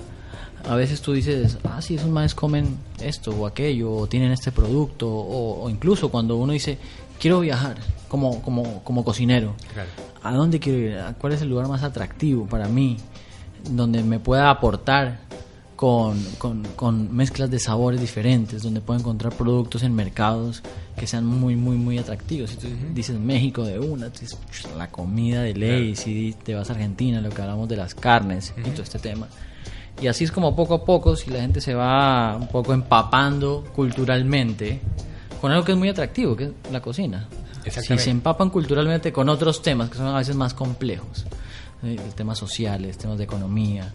[0.70, 4.52] a veces tú dices, ah, sí, esos maes comen esto o aquello, o tienen este
[4.52, 6.78] producto, o, o incluso cuando uno dice,
[7.20, 9.90] quiero viajar como, como, como cocinero, Claro.
[10.24, 10.98] ¿A dónde quiero ir?
[11.00, 12.98] ¿A ¿Cuál es el lugar más atractivo para mí?
[13.72, 15.22] Donde me pueda aportar
[15.82, 20.62] con, con- con mezclas de sabores diferentes, donde pueda encontrar productos en mercados
[20.96, 22.52] que sean muy, muy, muy atractivos.
[22.52, 26.70] Si tú dices México de una, dices, "Ch, la comida de ley, si te vas
[26.70, 29.28] a Argentina, lo que hablamos de las carnes y todo este tema.
[30.00, 33.64] Y así es como poco a poco, si la gente se va un poco empapando
[33.76, 34.80] culturalmente
[35.42, 37.28] con algo que es muy atractivo, que es la cocina.
[37.82, 41.26] Si se empapan culturalmente con otros temas que son a veces más complejos,
[41.84, 43.92] eh, temas sociales, temas de economía,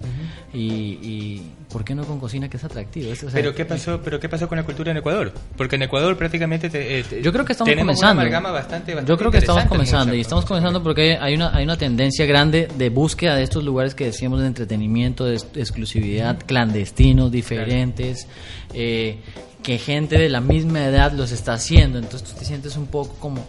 [0.52, 0.58] y,
[1.02, 3.12] y ¿por qué no con cocina que es atractivo?
[3.12, 5.32] Es- o sea, Pero qué pasó, pero qué pasó con la cultura en Ecuador?
[5.56, 8.22] Porque en Ecuador prácticamente te- eh, te- Yo creo que estamos tenemos comenzando.
[8.38, 11.64] una bastante, bastante Yo creo que estamos comenzando y estamos comenzando porque hay una hay
[11.64, 16.38] una tendencia grande de búsqueda de estos lugares que decíamos de entretenimiento, de ex- exclusividad,
[16.46, 18.26] clandestinos, diferentes,
[18.74, 19.18] eh,
[19.62, 21.98] que gente de la misma edad los está haciendo.
[21.98, 23.44] Entonces tú te sientes un poco como,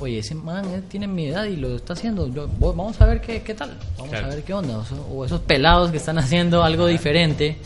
[0.00, 2.26] oye, ese man eh, tiene mi edad y lo está haciendo.
[2.28, 4.26] Yo, vamos a ver qué, qué tal, vamos Claro.
[4.26, 4.78] a ver qué onda.
[4.78, 7.56] O, o esos pelados que están haciendo algo diferente,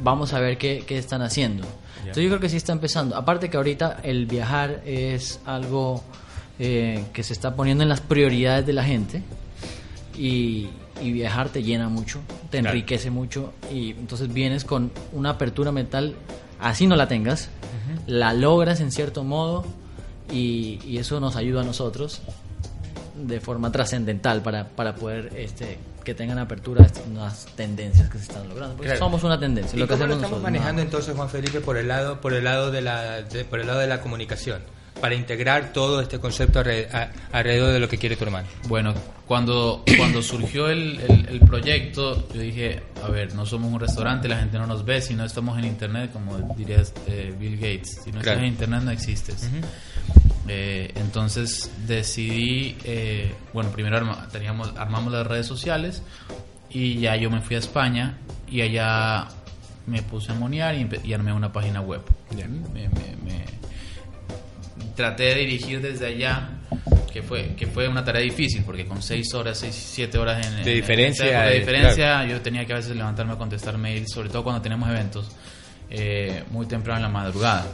[0.00, 1.64] vamos a ver qué, qué están haciendo.
[2.00, 3.16] Entonces yo creo que sí está empezando.
[3.16, 6.04] Aparte que ahorita el viajar es algo
[6.58, 9.22] eh, que se está poniendo en las prioridades de la gente
[10.16, 10.68] y,
[11.02, 12.76] y viajar te llena mucho, te Claro.
[12.76, 16.14] enriquece mucho y entonces vienes con una apertura mental,
[16.60, 17.50] así no la tengas,
[18.06, 19.64] la logras en cierto modo
[20.30, 22.20] y, y eso nos ayuda a nosotros
[23.14, 28.18] de forma trascendental para, para poder este que tengan apertura a estas nuevas tendencias que
[28.18, 28.76] se están logrando.
[28.76, 29.06] Porque Claro.
[29.06, 29.76] somos una tendencia.
[29.76, 32.20] ¿Y lo que cómo lo hacemos estamos nosotros, manejando entonces, Juan Felipe, por el lado,
[32.20, 34.60] por el lado de la, de- por el lado de la comunicación,
[35.00, 36.60] para integrar todo este concepto
[37.32, 38.48] alrededor de lo que quiere tu hermano?
[38.68, 38.94] Bueno,
[39.26, 44.28] cuando, cuando surgió el, el- el proyecto, yo dije, a ver, no somos un restaurante,
[44.28, 48.00] la gente no nos ve, si no estamos en internet, como diría eh, Bill Gates,
[48.04, 48.38] si no Claro.
[48.38, 49.50] estás en internet no existes.
[50.48, 56.02] Eh, entonces decidí, eh, bueno, primero arma- teníamos, armamos las redes sociales
[56.70, 59.26] y ya yo me fui a España y allá
[59.86, 62.00] me puse a monear y, y armé una página web.
[62.34, 63.44] Me- me- me-
[64.96, 66.48] traté de dirigir desde allá,
[67.12, 70.64] que fue que fue una tarea difícil, porque con 6 horas, 6, 7 horas en,
[70.64, 73.78] De en- diferencia, en de eh, diferencia yo tenía que a veces levantarme a contestar
[73.78, 75.30] mails, sobre todo cuando tenemos eventos,
[75.90, 77.66] eh, muy temprano en la madrugada.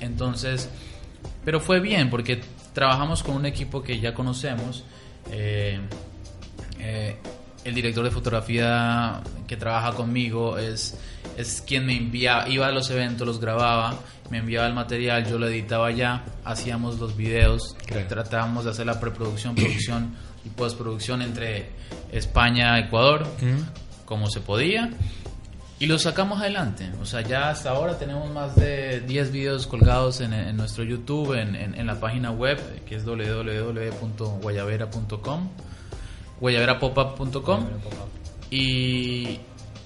[0.00, 0.68] Entonces,
[1.44, 2.40] pero fue bien porque
[2.74, 4.84] trabajamos con un equipo que ya conocemos.
[5.32, 5.78] eh,
[6.80, 7.16] eh,
[7.68, 10.98] el director de fotografía que trabaja conmigo es,
[11.36, 13.94] es quien me enviaba, iba a los eventos, los grababa,
[14.30, 17.76] me enviaba el material, yo lo editaba ya, hacíamos los videos,
[18.08, 21.70] tratábamos de hacer la preproducción, producción y postproducción entre
[22.12, 23.26] España y Ecuador,
[24.04, 24.90] como se podía.
[25.80, 26.90] Y lo sacamos adelante.
[27.00, 31.34] O sea, ya hasta ahora tenemos más de 10 videos colgados en, en nuestro YouTube,
[31.34, 35.48] en, en- en la página web, que es www.guayavera.com,
[36.40, 37.64] guayaverapopup.com.
[38.50, 39.38] Y,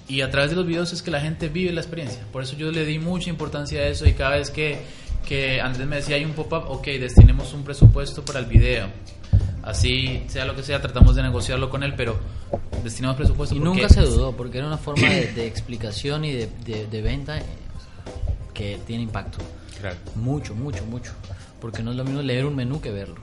[0.07, 2.23] y a través de los videos es que la gente vive la experiencia.
[2.31, 4.79] Por eso yo le di mucha importancia a eso y cada vez que,
[5.27, 8.87] que Andrés me decía hay un pop-up, ok, destinemos un presupuesto para el video.
[9.63, 12.17] Así, sea lo que sea, tratamos de negociarlo con él, pero
[12.83, 16.33] destinamos presupuesto Y porque- nunca se dudó, porque era una forma de, de explicación y
[16.33, 17.43] de, de- de venta eh,
[18.53, 19.37] que tiene impacto.
[19.79, 19.95] Claro.
[20.15, 21.11] Mucho, mucho, mucho.
[21.61, 23.15] Porque no es lo mismo leer un menú que verlo.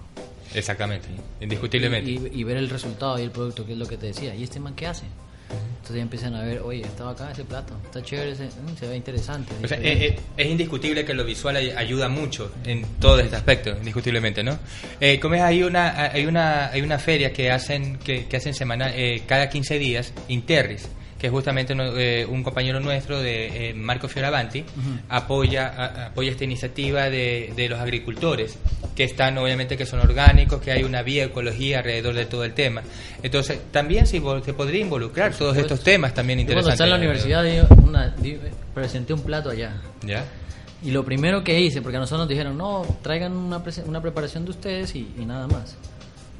[0.55, 1.09] Exactamente,
[1.41, 2.11] indiscutiblemente.
[2.11, 4.35] Y, y- y ver el resultado y el producto, que es lo que te decía.
[4.35, 5.05] ¿Y este man qué hace?
[5.79, 8.87] Entonces ya empiezan a ver, oye, estaba acá ese plato, está chévere, ese- mm, se
[8.87, 9.53] ve interesante.
[9.65, 10.07] O sea, diferente".
[10.07, 14.45] eh, eh, es indiscutible que lo visual ay- ayuda mucho en todo este aspecto, indiscutiblemente,
[14.45, 14.59] ¿no?
[15.01, 18.55] Eh, como es, hay una, hay una, hay una feria que hacen, que, que hacen
[18.55, 20.89] semana, eh, cada 15 días, Interris,
[21.21, 24.65] que justamente no- eh, un compañero nuestro de eh, Marco Fioravanti,
[25.09, 28.59] apoya, a- apoya esta iniciativa de, de los agricultores,
[28.97, 32.83] que están obviamente que son orgánicos, que hay una bioecología alrededor de todo el tema.
[33.23, 36.75] Entonces, también se, se podría involucrar todos estos temas también Yo cuando interesantes.
[36.75, 38.39] estaba en la universidad di una- di-
[38.75, 39.75] presenté un plato allá.
[40.03, 40.25] ¿Ya?
[40.83, 44.01] Y lo primero que hice, porque a nosotros nos dijeron, no, traigan una, prese- una
[44.01, 45.77] preparación de ustedes y, y nada más.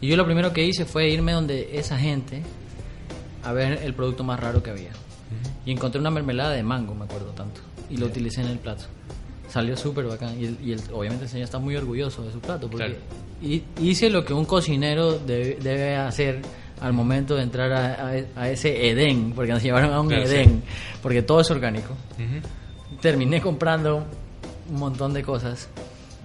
[0.01, 2.41] Y yo lo primero que hice fue irme donde esa gente
[3.45, 4.91] a ver el producto más raro que había.
[5.65, 7.61] Y encontré una mermelada de mango, me acuerdo tanto.
[7.89, 8.85] Y lo utilicé en el plato.
[9.49, 10.41] Salió súper bacán.
[10.41, 12.69] Y, el- y el- obviamente el señor está muy orgulloso de su plato.
[12.71, 12.97] Porque
[13.43, 16.41] hi- hice lo que un cocinero debe, debe hacer
[16.81, 19.33] al momento de entrar a, a- a ese Edén.
[19.35, 20.35] Porque nos llevaron a un Claro, sí.
[20.35, 20.63] Edén.
[21.03, 21.95] Porque todo es orgánico
[23.01, 24.05] terminé comprando
[24.69, 25.69] un montón de cosas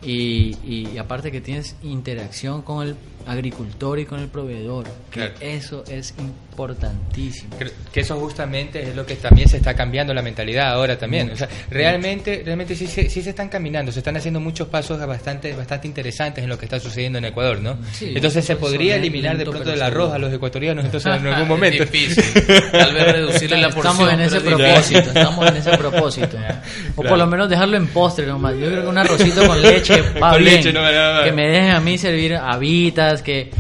[0.04, 2.96] y, y aparte que tienes interacción con el
[3.28, 5.34] agricultor y con el proveedor que Claro.
[5.42, 10.22] eso es importantísimo Creo que eso justamente es lo que también se está cambiando la
[10.22, 11.30] mentalidad ahora también.
[11.32, 14.98] O sea, realmente, realmente sí, se- sí se están caminando, se están haciendo muchos pasos
[15.06, 17.78] bastante, bastante interesantes en lo que está sucediendo en Ecuador, ¿no?
[17.92, 21.48] Sí, entonces se podría eliminar de pronto del arroz a los ecuatorianos entonces en algún
[21.56, 21.84] momento.
[21.84, 22.24] Es difícil.
[22.72, 23.86] Tal vez reducirle la porción.
[23.96, 27.10] estamos en ese propósito estamos en ese propósito o Claro.
[27.10, 30.32] por lo menos dejarlo en postre nomás yo creo que un arrocito con leche va
[30.32, 31.24] Con bien leche, no, no, no.
[31.24, 33.52] que me dejen a mí servir habitas que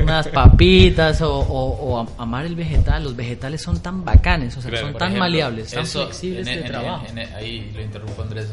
[0.00, 3.02] unas papitas o, o- o am- amar el vegetal.
[3.04, 6.46] Los vegetales son tan bacanes o sea Claro, son tan ejemplo, maleables tan eso, flexibles
[6.46, 7.06] en- de en- trabajo.
[7.08, 8.48] en- en- ahí lo interrumpo Andrés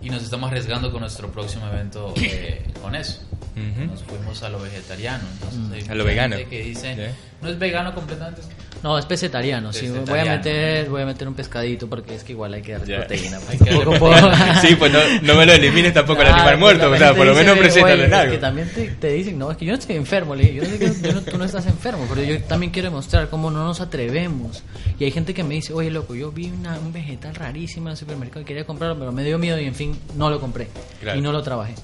[0.00, 3.20] y nos estamos arriesgando con nuestro próximo evento eh, con eso.
[3.54, 6.36] Nos fuimos a lo vegetariano entonces hay A lo vegano.
[6.48, 7.12] que dice Ya.
[7.42, 8.40] no es vegano completamente
[8.82, 9.88] No, es pesetariano, sí.
[9.88, 12.96] Voy a meter, voy a meter un pescadito porque es que igual hay que darle
[12.96, 13.38] proteína.
[13.48, 14.60] Hay que darle proteína.
[14.60, 17.34] Sí, pues no, no me lo elimines tampoco el animal muerto, o sea, por lo
[17.34, 18.32] menos preséntalo en "Oye, algo.
[18.32, 20.34] Que también te, te dicen, no, es que yo no estoy enfermo.
[20.34, 22.72] Le dije, yo no sé que yo no- tú no estás enfermo, pero yo también
[22.72, 24.62] quiero demostrar cómo no nos atrevemos.
[24.98, 27.92] Y hay gente que me dice, oye, loco, yo vi una- un vegetal rarísimo en
[27.92, 30.66] el supermercado y quería comprarlo, pero me dio miedo y en fin, no lo compré.
[31.00, 31.18] Claro.
[31.18, 31.74] Y no lo trabajé.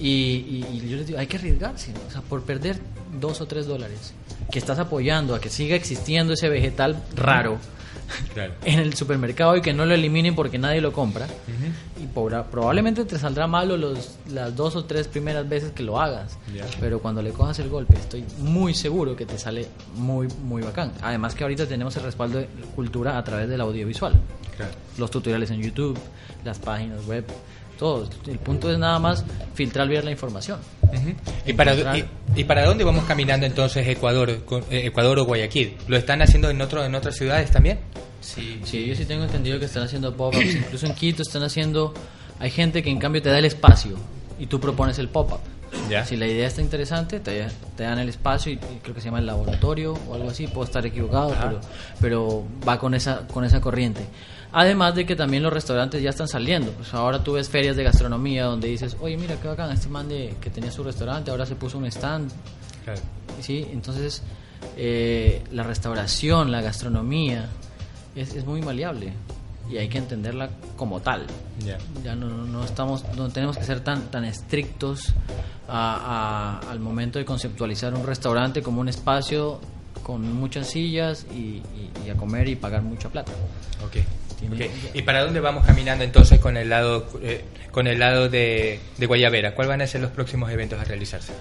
[0.00, 2.00] Y, y- y yo les digo, hay que arriesgarse, ¿no?
[2.08, 2.76] o sea, por perder
[3.20, 4.14] dos o tres dólares,
[4.50, 7.58] que estás apoyando a que siga existiendo ese vegetal raro
[8.34, 8.52] Claro.
[8.64, 11.26] en el supermercado y que no lo eliminen porque nadie lo compra.
[12.02, 15.98] Y pobra- probablemente te saldrá malo los, las dos o tres primeras veces que lo
[16.00, 16.36] hagas.
[16.80, 20.92] Pero cuando le cojas el golpe, estoy muy seguro que te sale muy, muy bacán.
[21.00, 24.12] Además que ahorita tenemos el respaldo de cultura a través del audiovisual.
[24.56, 24.72] Claro.
[24.98, 25.98] Los tutoriales en YouTube,
[26.44, 27.24] las páginas web,
[27.82, 28.08] todo.
[28.26, 30.58] El punto es nada más filtrar bien la información.
[31.46, 32.04] ¿Y para, y,
[32.36, 35.76] y para dónde vamos caminando entonces Ecuador, con- eh, Ecuador o Guayaquil?
[35.88, 37.78] ¿Lo están haciendo en, otro, en otras ciudades también?
[38.20, 40.54] sí Sí, yo sí tengo entendido que están haciendo pop-ups.
[40.54, 41.92] Incluso en Quito están haciendo.
[42.38, 43.96] Hay gente que en cambio te da el espacio
[44.38, 45.40] y tú propones el pop-up.
[45.88, 46.04] Ya.
[46.04, 49.06] Si la idea está interesante, te, te dan el espacio y, y creo que se
[49.06, 50.46] llama el laboratorio o algo así.
[50.46, 51.60] Puedo estar equivocado, pero,
[52.00, 54.02] pero va con esa, con esa corriente.
[54.52, 56.72] Además de que también los restaurantes ya están saliendo.
[56.72, 60.08] Pues ahora tú ves ferias de gastronomía donde dices, oye, mira qué bacán, este man
[60.08, 62.30] de, que tenía su restaurante ahora se puso un stand
[62.84, 63.00] Claro.
[63.40, 63.66] ¿sí?
[63.72, 64.22] Entonces,
[64.76, 67.48] eh, la restauración, la gastronomía,
[68.14, 69.12] es, es muy maleable
[69.70, 71.26] y hay que entenderla como tal.
[71.64, 71.78] Ya.
[72.04, 75.14] Ya no, no- estamos, no tenemos que ser tan, tan estrictos
[75.68, 79.60] a- a- al momento de conceptualizar un restaurante como un espacio
[80.02, 83.32] con muchas sillas y, y- y a comer y pagar mucha plata.
[83.86, 83.96] Ok.
[84.50, 84.70] Tiene- ok.
[84.94, 89.06] ¿Y para dónde vamos caminando entonces con el lado, eh, con el lado de, de
[89.06, 89.54] Guayabera?
[89.54, 91.32] ¿Cuáles van a ser los próximos eventos a realizarse?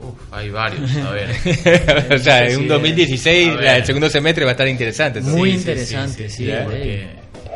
[0.00, 1.28] Uf, hay varios a ver
[2.14, 2.68] o sea, en Sí, un eh.
[2.68, 3.64] 2016, A ver.
[3.64, 5.18] la- el segundo semestre va a estar interesante.
[5.18, 5.38] entonces.
[5.38, 7.08] Muy Sí, sí, interesante, sí, ya, de porque,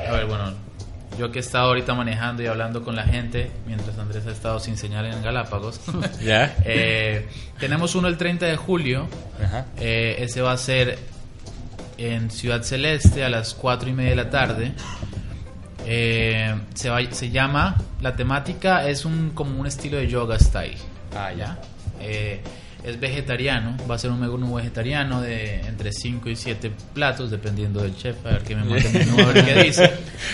[0.08, 0.52] a ver, bueno,
[1.18, 4.58] yo que he estado ahorita manejando y hablando con la gente, mientras Andrés ha estado
[4.58, 5.80] sin señal en Galápagos,
[6.24, 6.56] ¿Ya?
[6.64, 7.26] eh,
[7.60, 9.06] tenemos uno el 30 de julio,
[9.40, 9.66] Ajá.
[9.78, 10.98] eh, ese va a ser
[11.98, 14.72] en Ciudad Celeste a las 4 y media de la tarde.
[15.86, 20.76] Eh, se, va- se llama, la temática es un como un estilo de yoga style.
[21.16, 21.58] Ah, ya.
[22.00, 22.40] Eh,
[22.84, 27.80] es vegetariano, va a ser un menú vegetariano de entre 5 y 7 platos, dependiendo
[27.80, 29.92] del chef, a ver qué me manda el menú, a ver qué dice.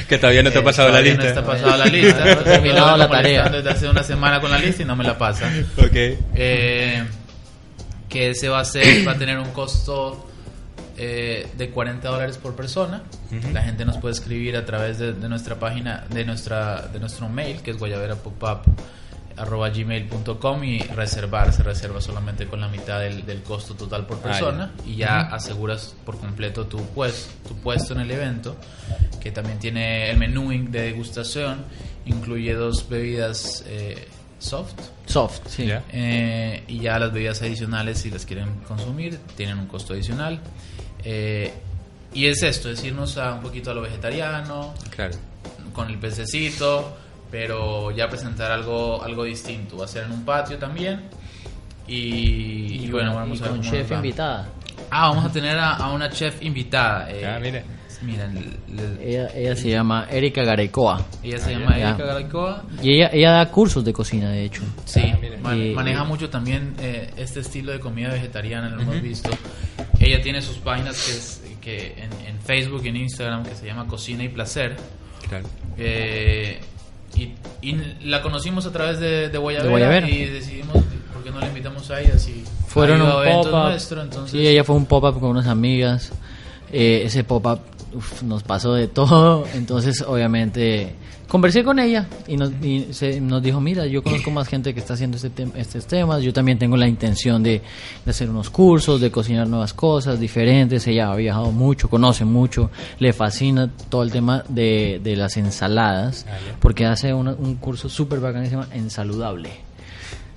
[0.08, 1.24] Que todavía no te ha Eh, pasado la todavía lista.
[1.24, 2.24] No está pasada la lista.
[2.24, 3.48] No he terminado la tarea.
[3.50, 5.50] Desde hace una semana con la lista y no me la pasa.
[5.78, 5.94] Ok.
[5.94, 7.04] Eh,
[8.08, 10.27] que ese va a ser, va a tener un costo
[10.98, 13.02] eh, de 40 dólares por persona.
[13.52, 17.28] La gente nos puede escribir a través de, de nuestra página, de nuestra, de nuestro
[17.28, 18.66] mail, que es guayaberapopup
[19.36, 24.16] arroba gmail.com y reservar, se reserva solamente con la mitad del, del costo total por
[24.18, 24.84] Ah, persona ya.
[24.90, 28.56] y ya aseguras por completo tu, pues, tu puesto en el evento,
[29.20, 31.64] que también tiene el menú de degustación,
[32.06, 34.08] incluye dos bebidas eh,
[34.40, 34.74] soft.
[35.06, 35.66] Soft, sí.
[35.66, 35.84] Ya.
[35.92, 40.40] Eh, y ya las bebidas adicionales, si las quieren consumir, tienen un costo adicional.
[41.04, 41.52] Eh,
[42.14, 45.14] y es esto, es irnos a un poquito a lo vegetariano, Claro.
[45.72, 46.96] con el pececito,
[47.30, 49.76] pero ya presentar algo, algo distinto.
[49.76, 51.02] Va a ser en un patio también.
[51.86, 54.48] Y, y bueno, vamos y a ver con chef invitada.
[54.90, 57.10] Ah, vamos a tener a, a una chef invitada.
[57.10, 57.64] eh, Ah, mire.
[58.02, 61.04] Mira, le- Ella, ella se llama Erika Garecoa.
[61.22, 61.88] ella se llama Ya.
[61.90, 62.62] Erika Garaycoa.
[62.82, 64.62] Y ella, ella da cursos de cocina, de hecho.
[64.84, 69.00] Sí, Ah, man- Y- maneja mucho también eh, este estilo de comida vegetariana, lo hemos
[69.02, 69.30] visto.
[69.98, 73.66] Ella tiene sus páginas que, es, que en, en Facebook y en Instagram que se
[73.66, 74.76] llama Cocina y Placer.
[75.28, 75.46] Claro.
[75.76, 76.60] Eh,
[77.16, 77.32] y,
[77.62, 77.72] y
[78.04, 80.08] la conocimos a través de, de Guayabera, De Guayabera.
[80.08, 80.76] y decidimos,
[81.12, 82.16] ¿por qué no la invitamos a ella?
[82.16, 83.72] Si Fueron un pop-up.
[84.02, 84.30] entonces...
[84.30, 86.12] Sí, ella fue un pop-up con unas amigas.
[86.70, 87.60] Eh, ese pop-up
[87.94, 89.44] uf, nos pasó de todo.
[89.54, 90.94] Entonces, obviamente,
[91.28, 94.80] conversé con ella y nos, y se- nos dijo, mira, yo conozco más gente que
[94.80, 96.22] está haciendo este tem- estos temas.
[96.22, 97.60] Yo también tengo la intención de,
[98.04, 100.86] de hacer unos cursos, de cocinar nuevas cosas diferentes.
[100.86, 106.26] Ella ha viajado mucho, conoce mucho, le fascina todo el tema de, de las ensaladas,
[106.60, 109.67] porque hace una- un curso súper bacán que se llama Ensaludable.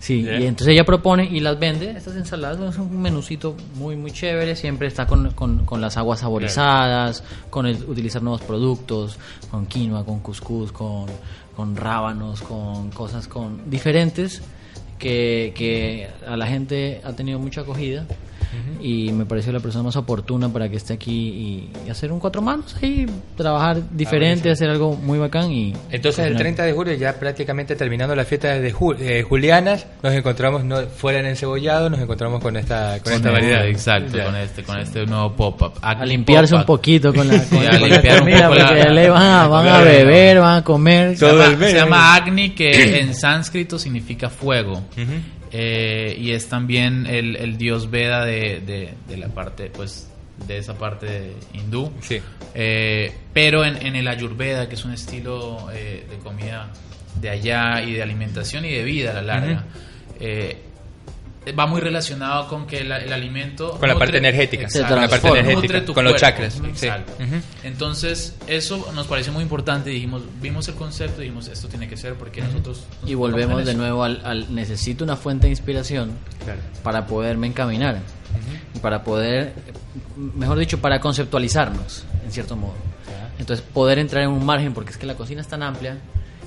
[0.02, 1.92] Sí, y entonces ella propone y las vende.
[1.92, 4.56] Estas ensaladas es un menucito muy, muy chévere.
[4.56, 9.20] Siempre está con, con, con las aguas saborizadas, con el utilizar nuevos productos,
[9.52, 11.06] con quinoa, con cuscús, con,
[11.56, 14.42] con rábanos, con cosas con diferentes
[14.98, 18.08] que, que a la gente ha tenido mucha acogida.
[18.82, 22.20] Y me pareció la persona más oportuna para que esté aquí y, y hacer un
[22.20, 23.06] cuatro manos ahí,
[23.38, 24.54] trabajar diferente, buenísimo.
[24.54, 25.52] hacer algo muy bacán.
[25.52, 26.38] y Entonces el cocinar.
[26.42, 30.82] 30 de julio, ya prácticamente terminando la fiesta de Ju- eh, Julianas, nos encontramos no,
[30.88, 33.68] fuera en Encebollado, nos encontramos con esta, con Con esta este, variedad.
[33.68, 34.26] Exacto, Ya.
[34.26, 35.74] con este, con este nuevo pop-up.
[35.82, 38.90] a limpiarse un poquito con la, con, Sí, a con la limpiar un la- porque
[38.90, 41.18] le van a, van a beber, van a comer.
[41.18, 42.24] Se llama, el mes, se llama ¿no?
[42.24, 44.74] Agni, que en sánscrito significa fuego.
[44.74, 45.41] Ujú.
[45.52, 50.08] Eh, y es también el, el dios Veda de, de- de la parte, pues,
[50.48, 51.92] de esa parte hindú.
[52.02, 52.20] Sí.
[52.56, 56.70] Eh, pero en, en el Ayurveda, que es un estilo eh, de comida
[57.20, 59.66] de allá y de alimentación y de vida a la larga,
[60.20, 60.58] eh,
[61.58, 65.10] va muy relacionado con que el, el alimento Con la parte energética, Exacto, con la
[65.10, 66.18] parte energética, con los cuerpo.
[66.18, 66.88] chakras, sí.
[67.64, 69.90] Entonces, eso nos pareció muy importante.
[69.90, 72.86] Dijimos, vimos el concepto y dijimos, esto tiene que ser porque nosotros.
[73.02, 76.12] nos Y volvemos de nuevo al, al necesito una fuente de inspiración
[76.44, 76.60] Claro.
[76.84, 78.00] para poderme encaminar
[78.76, 79.54] y para poder,
[80.16, 82.76] mejor dicho, para conceptualizarnos, en cierto modo.
[83.40, 85.98] Entonces, poder entrar en un margen, porque es que la cocina es tan amplia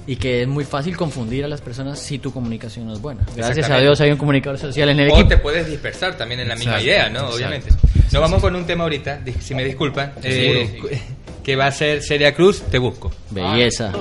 [0.06, 3.22] y que es muy fácil confundir a las personas si tu comunicación no es buena.
[3.36, 3.78] Gracias a.
[3.78, 5.28] Dios hay un comunicador social en el O equipo.
[5.28, 7.18] te puedes dispersar también en la misma Exacto, idea, ¿no?
[7.20, 7.36] exacto.
[7.36, 7.68] Obviamente.
[8.12, 10.80] Nos vamos con un tema ahorita, si me disculpan, eh,
[11.42, 13.10] que va a ser Celia Cruz, Te Busco.
[13.30, 13.92] Belleza.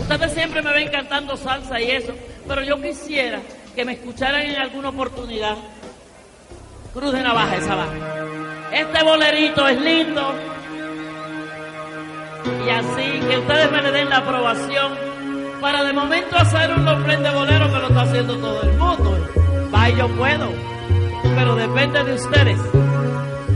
[0.00, 2.14] Ustedes siempre me ven cantando salsa y eso,
[2.48, 3.40] pero yo quisiera
[3.74, 5.56] que me escucharan en alguna oportunidad.
[6.94, 7.86] Cruz de navaja esa va.
[8.72, 10.34] Este bolerito es lindo.
[12.64, 14.92] Y así que ustedes me le den la aprobación
[15.60, 19.28] para de momento hacer un lofren de bolero que lo está haciendo todo el mundo.
[19.74, 20.48] Va, yo puedo.
[21.22, 22.60] Pero depende de ustedes.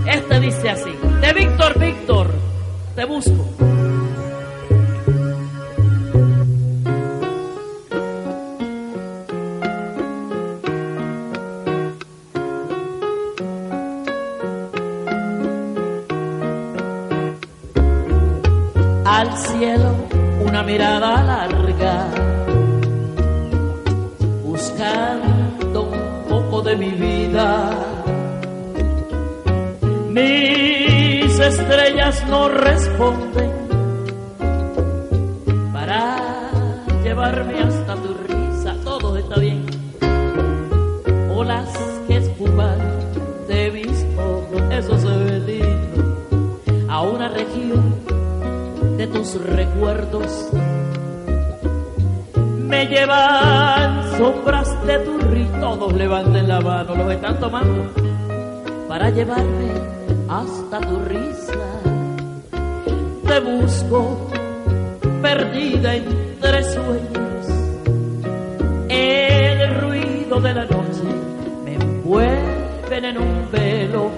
[0.07, 0.99] Este dice así.
[1.21, 2.31] De Víctor Víctor,
[2.95, 3.47] te busco.
[32.29, 33.53] No responden
[35.73, 36.17] para
[37.05, 39.65] llevarme hasta tu risa, todo está bien.
[41.33, 41.69] Olas
[42.09, 42.79] que espuman
[43.47, 47.95] de mis ojos, eso se ve lindo, a una región
[48.97, 50.49] de tus recuerdos.
[52.59, 57.89] Me llevan sombras de tu rito, todos levanten la mano, los están tomando,
[58.89, 59.71] para llevarme
[60.29, 61.80] hasta tu risa.
[63.31, 64.29] Te busco,
[65.23, 67.47] perdida entre sueños.
[68.89, 71.05] El ruido de la noche
[71.65, 74.11] me envuelven en un velo.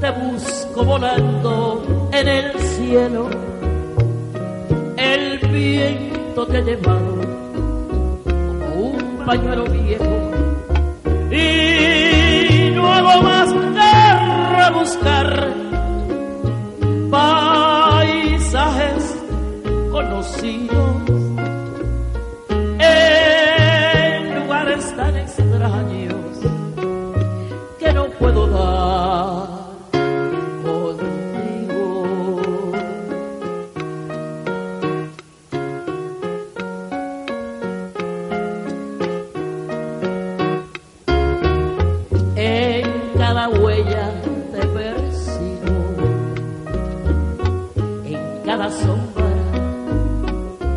[0.00, 3.30] Te busco volando en el cielo
[4.96, 7.14] el viento te ha como
[8.76, 10.23] un pañuelo viejo
[48.56, 49.24] la sombra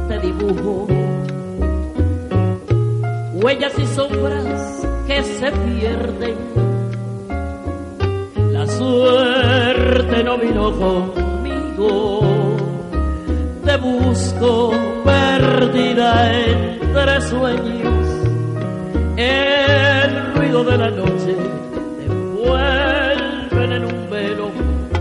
[0.07, 0.87] te dibujo
[3.33, 6.35] huellas y sombras que se pierden.
[8.51, 12.21] La suerte no vino conmigo,
[13.63, 14.71] te busco
[15.03, 18.07] perdida entre sueños.
[19.17, 21.35] El ruido de la noche
[21.99, 24.49] te envuelve en un velo,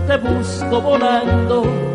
[0.07, 1.86] te busco volando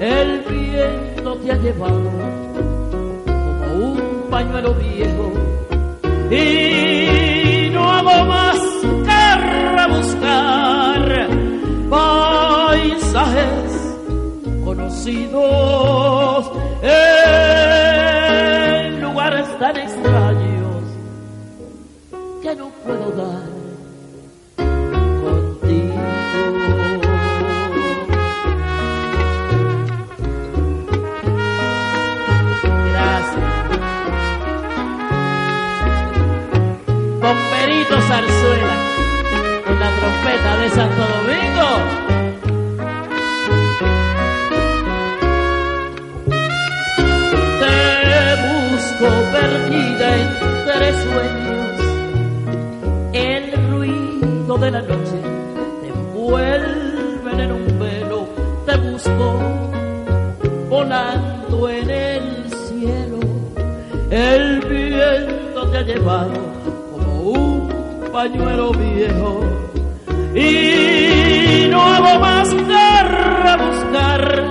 [0.00, 2.10] El viento te ha llevado
[3.24, 5.32] como un pañuelo viejo.
[6.30, 8.58] Y no hago más
[9.06, 9.36] que
[9.78, 11.26] rebuscar
[11.88, 13.96] paisajes
[14.62, 16.50] conocidos
[16.82, 20.84] en lugares tan extraños
[22.42, 23.47] que no puedo dar
[38.08, 38.76] Zarzuela
[39.66, 41.68] en la trompeta de Santo Domingo.
[47.60, 47.76] Te
[48.48, 51.74] busco perdida entre sueños,
[53.12, 55.18] el ruido de la noche
[55.82, 58.26] te envuelve en un velo,
[58.64, 59.26] te busco
[60.70, 63.20] volando en el cielo,
[64.10, 66.37] el viento te ha llevado
[68.12, 69.40] pañuelo viejo.
[70.34, 73.02] Y no hago más que
[73.44, 74.44] rebuscar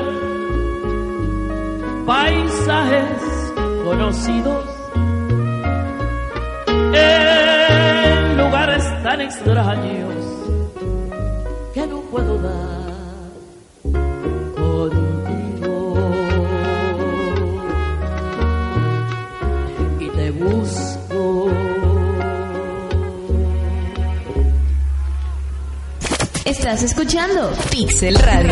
[2.06, 3.54] paisajes
[3.84, 4.66] conocidos
[6.94, 10.16] en lugares tan extraños
[11.74, 12.67] que no puedo dar
[26.68, 28.52] Estás escuchando Pixel Radio.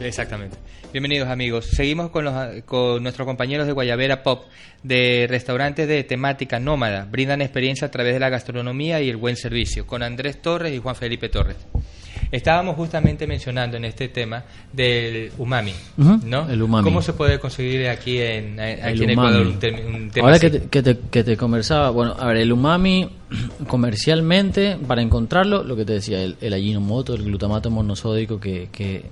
[0.00, 0.56] Exactamente.
[0.90, 1.66] Bienvenidos amigos.
[1.66, 4.46] Seguimos con, los, con nuestros compañeros de Guayabera Pop
[4.82, 7.04] de restaurantes de temática nómada.
[7.04, 10.78] Brindan experiencia a través de la gastronomía y el buen servicio con Andrés Torres y
[10.78, 11.58] Juan Felipe Torres.
[12.30, 16.48] Estábamos justamente mencionando en este tema del umami, ¿no?
[16.50, 16.84] el umami.
[16.84, 19.10] ¿Cómo se puede conseguir aquí en, aquí El en.
[19.10, 20.50] Ecuador un, tem- un tema Ahora así?
[20.50, 23.08] que te, que, te, que te conversaba, bueno, a ver, el umami
[23.66, 26.52] comercialmente, para encontrarlo, lo que te decía, el, el
[27.14, 29.04] el glutamato monosódico, que, que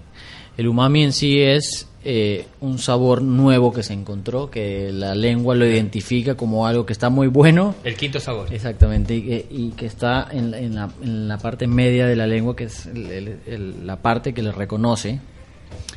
[0.56, 5.54] el umami en sí es eh, un sabor nuevo que se encontró, que la lengua
[5.54, 7.74] lo identifica como algo que está muy bueno.
[7.82, 8.52] El quinto sabor.
[8.52, 12.16] Exactamente, y que, y que está en, la- en la, en la parte media de
[12.16, 15.20] la lengua, que es el- el- el- la parte que le reconoce,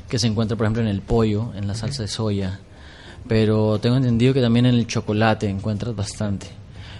[0.08, 2.60] que se encuentra, por ejemplo, en el pollo, en la salsa de soya,
[3.28, 6.48] pero tengo entendido que también en el chocolate encuentras bastante.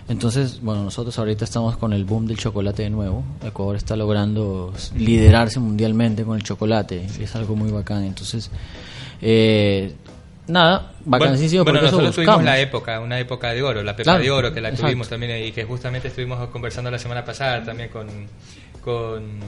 [0.10, 3.24] Entonces, bueno, nosotros ahorita estamos con el boom del chocolate de nuevo.
[3.46, 8.04] Ecuador está logrando liderarse mundialmente con el chocolate, es algo muy bacán.
[8.04, 8.50] Entonces,
[9.22, 9.94] eh,
[10.48, 14.24] nada, bacanísimo Bueno, porque nosotros tuvimos la época, una época de oro, la pepa Claro,
[14.24, 14.88] de oro, que la exacto.
[14.88, 18.08] tuvimos también y que justamente estuvimos conversando la semana pasada también con,
[18.82, 19.40] con,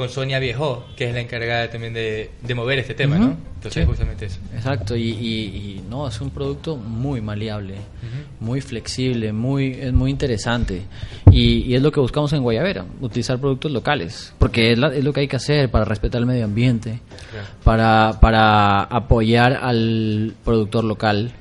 [0.00, 3.36] con Sonia Viejo, que es la encargada también de, de mover este tema, ¿no?
[3.56, 3.86] Entonces, sí.
[3.86, 4.38] justamente eso.
[4.54, 5.44] Exacto, y, y-
[5.78, 7.74] y no, es un producto muy maleable,
[8.40, 10.82] muy flexible, muy, es muy interesante.
[11.30, 15.04] Y, y es lo que buscamos en Guayavera, utilizar productos locales, porque es, la- es
[15.04, 17.00] lo que hay que hacer para respetar el medio ambiente,
[17.62, 21.32] para, para apoyar al productor local,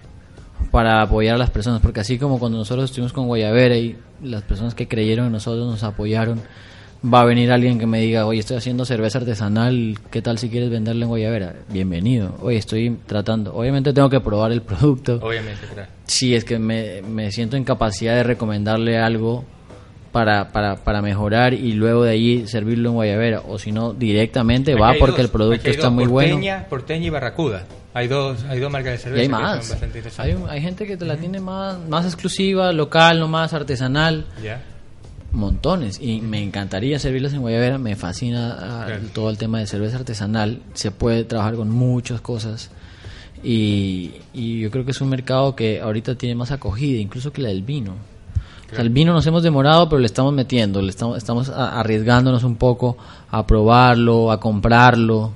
[0.71, 4.43] para apoyar a las personas, porque así como cuando nosotros estuvimos con Guayavera y las
[4.43, 6.41] personas que creyeron en nosotros nos apoyaron,
[7.03, 10.49] va a venir alguien que me diga, oye, estoy haciendo cerveza artesanal, ¿qué tal si
[10.49, 11.55] quieres venderla en Guayavera?
[11.69, 12.35] Bienvenido.
[12.41, 15.19] Oye, estoy tratando, obviamente tengo que probar el producto.
[15.21, 15.89] Obviamente, claro.
[16.05, 19.45] Si es que me, me siento en capacidad de recomendarle algo
[20.11, 24.73] para, para, para mejorar y luego de allí servirlo en Guayavera, o si no, directamente
[24.73, 26.33] Aquí va hay porque dos, el producto hay está dos, muy bueno.
[26.33, 27.65] porteña, Porteña y Barracuda.
[27.93, 29.69] Hay dos, hay dos marcas de Y cerveza hay que son más.
[29.69, 34.25] bastante Hay, hay gente que te la tiene más, más exclusiva, local, no más artesanal.
[34.43, 34.61] Ya.
[35.31, 35.99] Montones.
[36.01, 37.77] Y me encantaría servirlas en Guayabera.
[37.77, 39.03] Me fascina ah, Claro.
[39.13, 40.61] todo el tema de cerveza artesanal.
[40.73, 42.69] Se puede trabajar con muchas cosas.
[43.43, 47.41] Y, y yo creo que es un mercado que ahorita tiene más acogida, incluso que
[47.41, 47.93] la del vino.
[48.71, 52.43] O sea, el vino nos hemos demorado, pero le estamos metiendo, le estamos, estamos arriesgándonos
[52.43, 52.97] un poco
[53.31, 55.33] a probarlo, a comprarlo,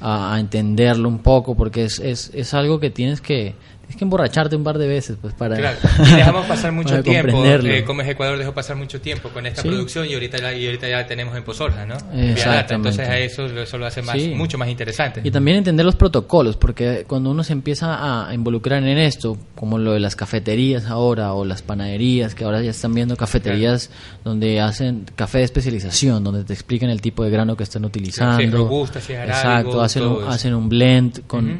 [0.00, 3.54] a, a entenderlo un poco, porque es, es, es algo que tienes que,
[3.90, 5.56] es que emborracharte un par de veces, pues para.
[5.56, 7.44] Claro, y dejamos pasar mucho tiempo.
[7.44, 9.68] eh, como es Ecuador dejó pasar mucho tiempo con esta Sí.
[9.68, 11.94] producción y ahorita, la- y ahorita ya tenemos en Pozorja, ¿no?
[12.14, 12.74] Exactamente.
[12.74, 14.28] Entonces a eso, eso lo hace más, Sí.
[14.34, 15.20] mucho más interesante.
[15.24, 19.76] Y también entender los protocolos, porque cuando uno se empieza a involucrar en esto, como
[19.78, 23.90] lo de las cafeterías ahora o las panaderías, que ahora ya están viendo cafeterías
[24.24, 28.38] donde hacen café de especialización, donde te explican el tipo de grano que están utilizando.
[28.38, 29.38] si es robusta, si es arábigo,
[29.70, 31.58] Exacto, hacen un, hacen un blend con, Ujú.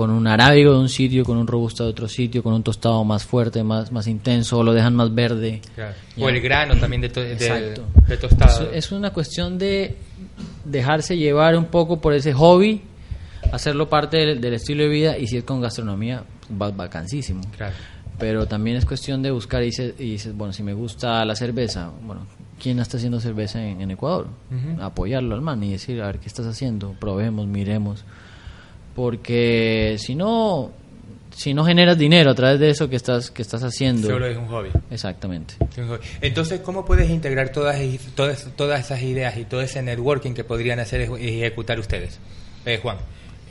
[0.00, 3.04] Con un arábigo de un sitio, con un robusta de otro sitio, con un tostado
[3.04, 5.60] más fuerte, más, más intenso, o lo dejan más verde.
[5.74, 5.94] Claro.
[6.18, 7.82] O el grano también de, to- Exacto.
[8.08, 8.70] de tostado.
[8.72, 9.96] Es, es una cuestión de
[10.64, 12.80] dejarse llevar un poco por ese hobby,
[13.52, 17.42] hacerlo parte del, del estilo de vida y si es con gastronomía, va vacancísimo.
[17.54, 17.74] Claro.
[18.18, 21.34] Pero también es cuestión de buscar y dices, y dices, bueno, si me gusta la
[21.36, 22.26] cerveza, bueno,
[22.58, 24.28] ¿quién está haciendo cerveza en, en Ecuador?
[24.80, 26.94] Apoyarlo al man y decir, a ver, ¿qué estás haciendo?
[26.98, 28.04] Probemos, miremos.
[29.00, 30.70] Porque si no,
[31.34, 34.06] si no generas dinero a través de eso que estás, que estás haciendo...
[34.08, 34.68] Solo es un hobby.
[34.90, 35.54] Exactamente.
[36.20, 37.78] Entonces, ¿cómo puedes integrar todas,
[38.14, 42.18] todas, todas esas ideas y todo ese networking que podrían hacer y ejecutar ustedes?
[42.66, 42.98] Eh, Juan.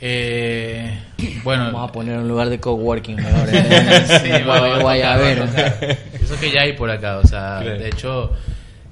[0.00, 0.96] Eh,
[1.42, 3.48] bueno, Vamos a poner un lugar de coworking mejor.
[3.52, 4.04] ¿eh?
[4.22, 5.46] Sí, guayabero.
[6.22, 7.76] Eso que ya hay por acá, o sea, Claro.
[7.80, 8.30] de hecho,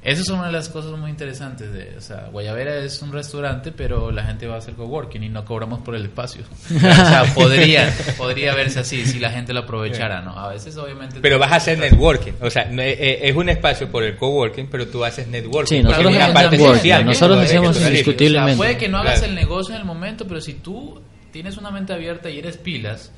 [0.02, 3.72] eso es una de las cosas muy interesantes de, o sea, Guayabera es un restaurante,
[3.72, 6.42] pero la gente va a hacer coworking y no cobramos por el espacio.
[6.76, 10.38] O sea, podría, podría verse así si la gente lo aprovechara, ¿no?
[10.38, 12.32] A veces obviamente Pero vas a hacer networking.
[12.40, 15.78] O sea, no- eh, eh, es un espacio por el coworking, pero tú haces networking.
[15.78, 17.04] Sí, nosotros hacemos parte networking, social.
[17.04, 17.86] nosotros salir.
[17.88, 18.52] indiscutiblemente.
[18.52, 19.28] O sea, puede que no hagas Claro.
[19.30, 21.00] el negocio en el momento, pero si tú
[21.32, 23.10] tienes una mente abierta y eres pilas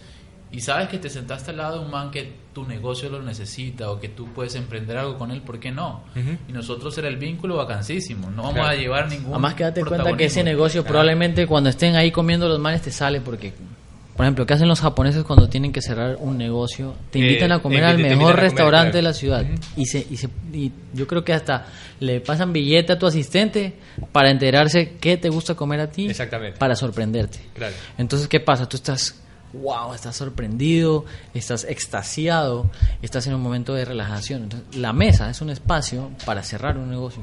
[0.53, 3.91] y sabes que te sentaste al lado de un man que tu negocio lo necesita
[3.91, 6.03] o que tú puedes emprender algo con él, ¿por qué no?
[6.49, 8.69] Y nosotros era el vínculo vacancísimo, no vamos Claro.
[8.71, 10.93] a llevar ningún Además que date cuenta que ese negocio Claro.
[10.93, 13.53] probablemente cuando estén ahí comiendo los manes te sale porque,
[14.17, 16.95] por ejemplo, ¿qué hacen los japoneses cuando tienen que cerrar un negocio?
[17.13, 18.97] Te Eh, invitan a comer eh, al te- te mejor comer, restaurante claro.
[18.97, 19.47] de la ciudad
[19.77, 21.67] y, se, y, se, y yo creo que hasta
[22.01, 23.75] le pasan billete a tu asistente
[24.11, 26.59] para enterarse qué te gusta comer a ti Exactamente.
[26.59, 27.39] para sorprenderte.
[27.55, 27.75] Claro.
[27.99, 28.69] Entonces, ¿qué pasa?
[28.69, 29.15] Tú estás,
[29.53, 32.71] wow, estás sorprendido, estás extasiado,
[33.03, 34.45] estás en un momento de relajación.
[34.45, 37.23] Entonces, la mesa es un espacio para cerrar un negocio.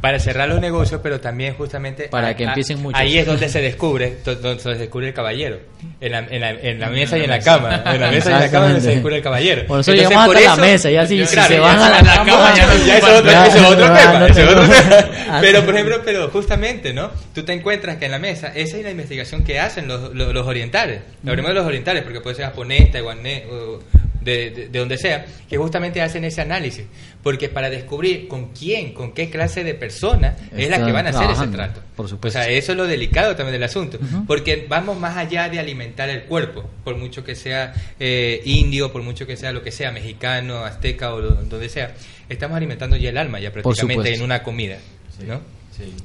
[0.00, 2.08] Para cerrar los negocios, pero también justamente...
[2.08, 3.00] Para a- que empiecen muchos.
[3.00, 5.60] Ahí es donde se descubre, do- donde se descubre el caballero.
[6.00, 7.82] En la, en la, en la mesa y en la cama.
[7.86, 9.66] En la mesa y en la cama donde se descubre el caballero.
[9.66, 11.78] Por eso Entonces, llegamos por hasta eso- la mesa, ya si, si Claro, se van
[11.78, 13.60] a la, la cama, ya, ya es otro, ya, tema.
[13.62, 14.74] no otro
[15.40, 17.10] Pero, por ejemplo, pero justamente, ¿no?
[17.34, 20.32] Tú te encuentras que en la mesa, esa es la investigación que hacen los, los,
[20.34, 21.00] los orientales.
[21.26, 23.80] Hablemos de los orientales, porque puede ser japonés, taiwanés, o
[24.24, 26.86] de, de, de donde sea, que justamente hacen ese análisis.
[27.22, 31.10] Porque para descubrir con quién, con qué clase de persona es la que van a
[31.10, 31.80] hacer ese trato.
[31.96, 32.38] por supuesto.
[32.38, 33.98] O sea, eso es lo delicado también del asunto.
[34.26, 39.02] Porque vamos más allá de alimentar el cuerpo, por mucho que sea eh, indio, por
[39.02, 41.94] mucho que sea lo que sea, mexicano, azteca o donde sea.
[42.28, 44.78] Estamos alimentando ya el alma, ya prácticamente en una comida.
[45.26, 45.40] ¿no?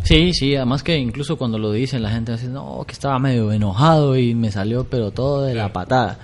[0.03, 3.51] Sí, sí, además que incluso cuando lo dicen la gente dice, no, que estaba medio
[3.51, 6.19] enojado y me salió pero todo de la patada.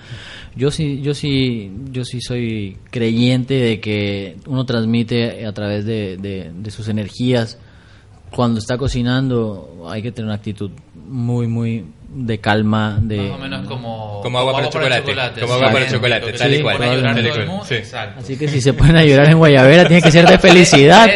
[0.56, 6.16] Yo sí, yo sí, yo sí soy creyente de que uno transmite a través de,
[6.16, 7.58] de- de sus energías.
[8.30, 13.18] Cuando está cocinando hay que tener una actitud muy, muy de calma, de...
[13.18, 16.62] Más o menos como, Como agua para chocolate, como agua para el chocolate, tal y
[16.62, 16.78] cual.
[18.18, 21.08] Así que si se ponen a llorar en Guayabera tiene que ser de felicidad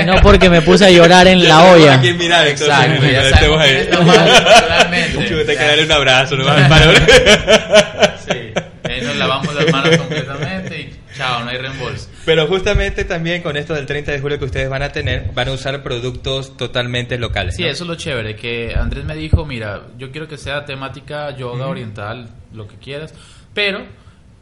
[0.00, 1.98] y no porque me puse a llorar en la olla.
[1.98, 3.86] mirar, entonces, Exacto, ya estemos sabemos ahí.
[3.90, 5.28] totalmente.
[5.28, 6.44] Chuta, que darle un abrazo, ¿no
[8.24, 8.38] Sí,
[8.84, 12.08] ahí nos lavamos las manos completamente y chao, no hay reembolso.
[12.24, 15.48] Pero justamente también con esto del 30 de julio que ustedes van a tener, van
[15.48, 17.56] a usar productos totalmente locales.
[17.56, 17.68] Sí, ¿no?
[17.68, 21.66] eso es lo chévere, que Andrés me dijo, mira, yo quiero que sea temática yoga
[21.66, 23.14] oriental, lo que quieras,
[23.52, 23.80] pero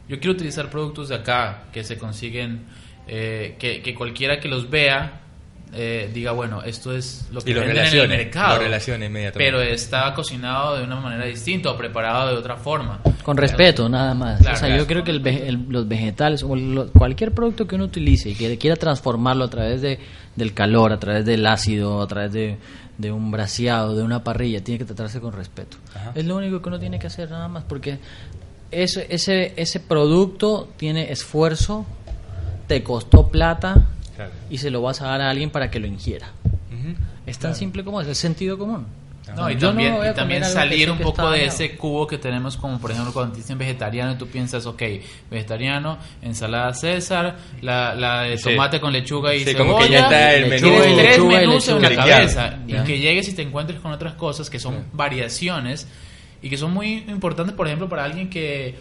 [0.07, 2.65] yo quiero utilizar productos de acá que se consiguen,
[3.07, 5.22] eh, que, que cualquiera que los vea
[5.75, 8.57] eh, diga, bueno, esto es lo que Y lo venden en el mercado.
[8.57, 9.51] lo relacione inmediatamente.
[9.51, 12.99] Pero está cocinado de una manera distinta o preparado de otra forma.
[13.23, 14.39] Con respeto, nada más.
[14.41, 17.75] Claro, o sea, yo creo que el el- los vegetales o lo- cualquier producto que
[17.75, 19.99] uno utilice y que quiera transformarlo a través de,
[20.35, 22.57] del calor, a través del ácido, a través de,
[22.97, 25.77] de un braseado, de una parrilla, tiene que tratarse con respeto.
[25.95, 26.11] Ajá.
[26.15, 27.97] Es lo único que uno tiene que hacer nada más porque
[28.71, 31.85] ese, ese, ese producto tiene esfuerzo,
[32.67, 34.31] te costó plata Claro.
[34.49, 36.27] y se lo vas a dar a alguien para que lo ingiera.
[37.25, 38.85] Es tan simple como es, es sentido común.
[39.37, 42.77] No, y Yo también, y también salir un poco de ese cubo que tenemos, como
[42.77, 44.81] por ejemplo cuando te dicen vegetariano y tú piensas, ok,
[45.31, 48.49] vegetariano, ensalada César, la, la de Sí.
[48.49, 49.63] tomate con lechuga y Sí, cebolla.
[49.65, 50.75] como que ya está el Tienes menú.
[50.75, 51.89] tres Lechuga y menús en lechuga.
[51.89, 52.09] la Claro.
[52.11, 52.59] cabeza.
[52.67, 55.87] Y que llegues y te encuentres con otras cosas que son variaciones
[56.41, 58.75] y que son muy importantes, por ejemplo, para alguien que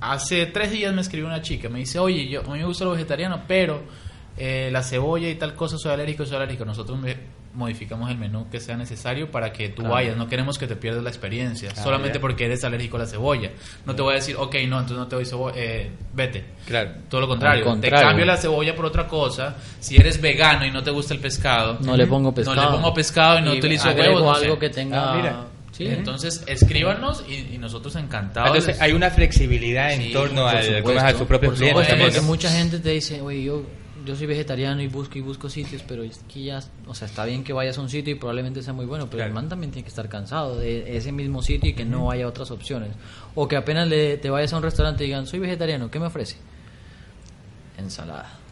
[0.00, 2.84] hace tres días me escribió una chica, me dice, oye, yo, a mí me gusta
[2.84, 3.82] lo vegetariano, pero
[4.36, 6.64] eh, la cebolla y tal cosa soy alérgico, soy alérgico.
[6.64, 7.16] Nosotros me-
[7.54, 9.94] modificamos el menú que sea necesario para que tú Claro.
[9.94, 10.16] vayas.
[10.16, 12.20] No queremos que te pierdas la experiencia, solamente ya.
[12.20, 13.50] porque eres alérgico a la cebolla.
[13.86, 16.44] No te voy a decir, ok, no, entonces no te doy cebolla, eh, vete.
[16.66, 16.90] Claro.
[17.08, 19.54] Todo lo contrario, te cambio la cebolla por otra cosa.
[19.78, 22.56] Si eres vegano y no te gusta el pescado, No le pongo pescado.
[22.56, 24.20] No le pongo pescado y no Y utilizo huevos.
[24.22, 24.58] no algo sé.
[24.60, 25.44] que tenga- Ah, mira.
[25.70, 25.86] Sí.
[25.86, 28.48] Entonces, escríbanos y, y nosotros encantados.
[28.56, 32.78] Entonces hay una flexibilidad en Sí, torno supuesto, a sus propios clientes porque mucha gente
[32.80, 33.62] te dice, oye, yo,
[34.04, 37.24] yo soy vegetariano y busco y busco sitios, pero es que ya, o sea, está
[37.24, 39.72] bien que vayas a un sitio y probablemente sea muy bueno, pero el man también
[39.72, 42.90] tiene que estar cansado de ese mismo sitio y que no haya otras opciones.
[43.34, 46.06] O que apenas le, te vayas a un restaurante y digan, soy vegetariano, ¿qué me
[46.06, 46.36] ofrece?
[47.78, 48.43] Ensalada.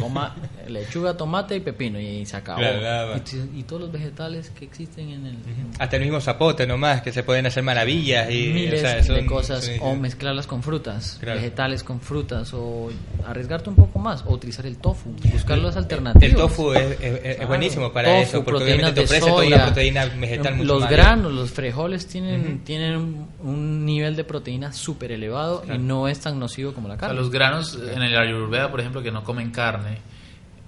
[0.00, 0.34] Coma
[0.68, 2.60] lechuga, tomate y pepino y se acabó.
[2.60, 3.34] Claro, nada más.
[3.34, 5.36] y, y todos los vegetales que existen en el...
[5.78, 9.02] Hasta el mismo zapote nomás, que se pueden hacer maravillas y miles o sea, de
[9.04, 11.38] son- cosas son- o mezclarlas con frutas, Claro.
[11.40, 12.90] vegetales con frutas o
[13.26, 16.22] arriesgarte un poco más o utilizar el tofu, buscar las alternativas.
[16.30, 17.48] El tofu es, es- es Claro.
[17.48, 20.72] buenísimo para Tofu, eso, porque obviamente te de ofrece toda soya, una proteína vegetal mucho
[20.72, 20.90] Los más.
[20.90, 26.38] granos, los frijoles tienen, tienen un, nivel de proteína súper elevado y no es tan
[26.38, 27.20] nocivo como la O sea, carne.
[27.20, 29.98] los granos en el ayurveda, por ejemplo, que no comen carne,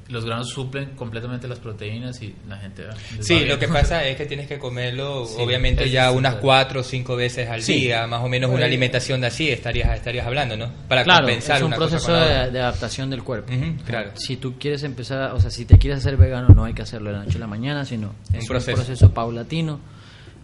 [0.09, 2.85] los granos suplen completamente las proteínas y la gente...
[3.20, 6.83] Sí, lo que pasa es que tienes que comerlo, Sí, obviamente, ya unas cuatro o
[6.83, 7.81] cinco veces al Sí.
[7.81, 10.70] día, más o menos una alimentación de así estarías estarías hablando, ¿no?
[10.89, 13.51] Para claro, compensar es un una proceso de, adaptación del cuerpo.
[13.87, 14.11] Claro.
[14.16, 17.11] Si tú quieres empezar, o sea, si te quieres hacer vegano, no hay que hacerlo
[17.11, 18.77] de la noche a la mañana, sino es un proceso.
[18.77, 19.81] proceso, paulatino.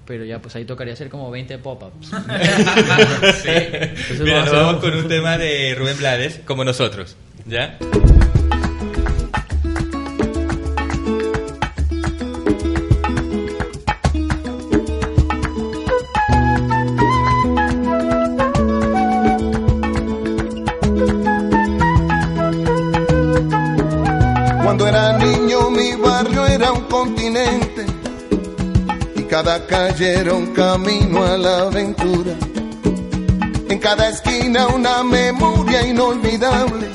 [0.07, 2.11] Pero ya, pues ahí tocaría hacer como 20 pop-ups.
[3.43, 4.23] Sí.
[4.25, 7.17] Vamos con un tema de Rubén Blades, como nosotros,
[7.47, 7.79] ¿ya?
[24.63, 27.85] Cuando era niño mi barrio era un continente
[29.17, 32.35] y cada calle era un camino a la aventura.
[33.69, 36.89] En cada esquina una memoria inolvidable,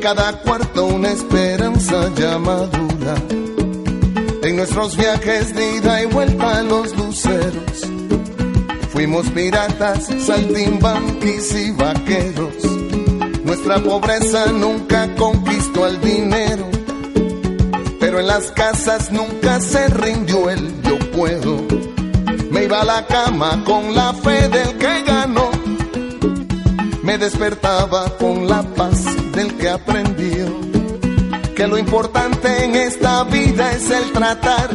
[0.00, 3.14] cada cuarto una esperanza ya madura.
[4.42, 7.82] En nuestros viajes de ida y vuelta a los luceros,
[8.90, 12.54] fuimos piratas, saltimbanquis y vaqueros.
[13.44, 16.68] Nuestra pobreza nunca conquistó el dinero,
[17.98, 21.66] pero en las casas nunca se rindió el yo puedo.
[22.50, 25.50] Me iba a la cama con la fe del que ganó,
[27.02, 30.46] me despertaba con la paz del que aprendió.
[31.54, 34.68] Que lo importante en esta vida es el tratar,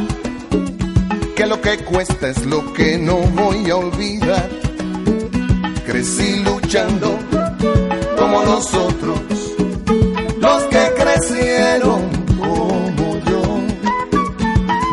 [1.35, 4.49] que lo que cuesta es lo que no voy a olvidar.
[5.85, 7.19] Crecí luchando
[8.17, 9.19] como nosotros,
[10.39, 12.01] los que crecieron
[12.39, 13.43] como yo,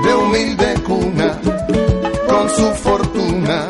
[0.05, 1.39] de humilde cuna,
[2.29, 3.69] con su fortuna,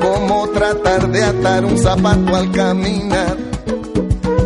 [0.00, 3.36] como tratar de atar un zapato al caminar.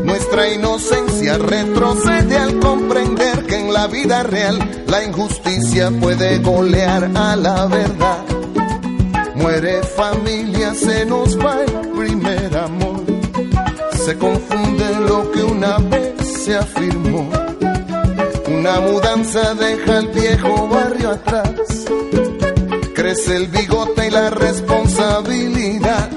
[0.05, 7.37] Nuestra inocencia retrocede al comprender que en la vida real la injusticia puede golear a
[7.37, 8.25] la verdad.
[9.35, 13.05] Muere familia, se nos va el primer amor.
[13.93, 16.15] Se confunde lo que una vez
[16.45, 17.29] se afirmó.
[18.49, 21.85] Una mudanza deja el viejo barrio atrás.
[22.99, 26.11] Crece el bigote y la responsabilidad.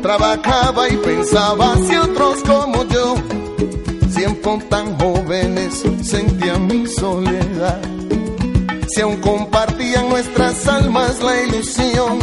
[0.00, 3.16] Trabajaba y pensaba si otros como yo,
[4.08, 7.82] siempre tan jóvenes, sentían mi soledad.
[8.88, 12.18] Si aún compartían nuestras almas la ilusión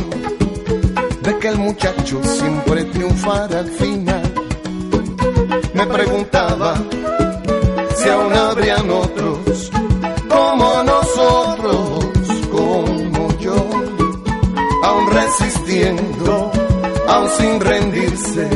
[1.22, 4.34] de que el muchacho siempre triunfara al final.
[5.76, 6.74] Me preguntaba
[7.95, 9.70] si aún habrían otros
[10.28, 11.43] como nosotros,
[15.40, 16.52] resistiendo,
[17.08, 18.50] aún sin rendirse,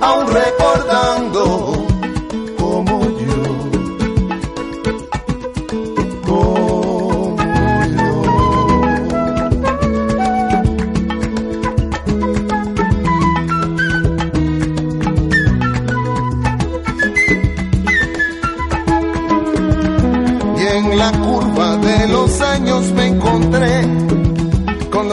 [0.00, 1.89] aún recordando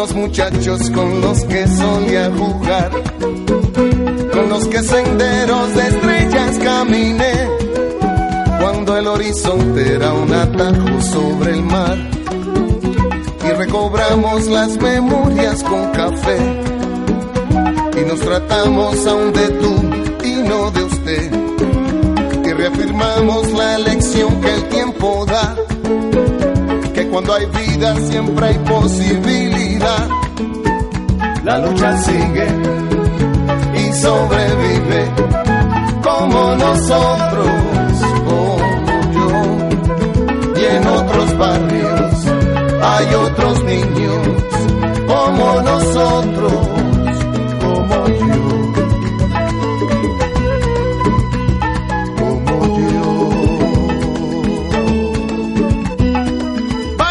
[0.08, 2.92] los muchachos con los que solía jugar,
[4.32, 7.48] con los que senderos de estrellas caminé,
[8.60, 11.98] cuando el horizonte era un atajo sobre el mar.
[13.46, 16.38] Y recobramos las memorias con café
[17.98, 19.76] y nos tratamos aún de tú
[20.24, 21.32] y no de usted.
[22.46, 25.56] Y reafirmamos la lección que el tiempo da,
[27.18, 30.08] cuando hay vida siempre hay posibilidad.
[31.44, 32.48] La lucha sigue
[33.74, 35.10] y sobrevive
[36.04, 37.50] como nosotros,
[38.24, 38.58] como
[39.16, 40.62] yo.
[40.62, 42.26] Y en otros barrios
[42.84, 44.28] hay otros niños
[45.08, 46.68] como nosotros,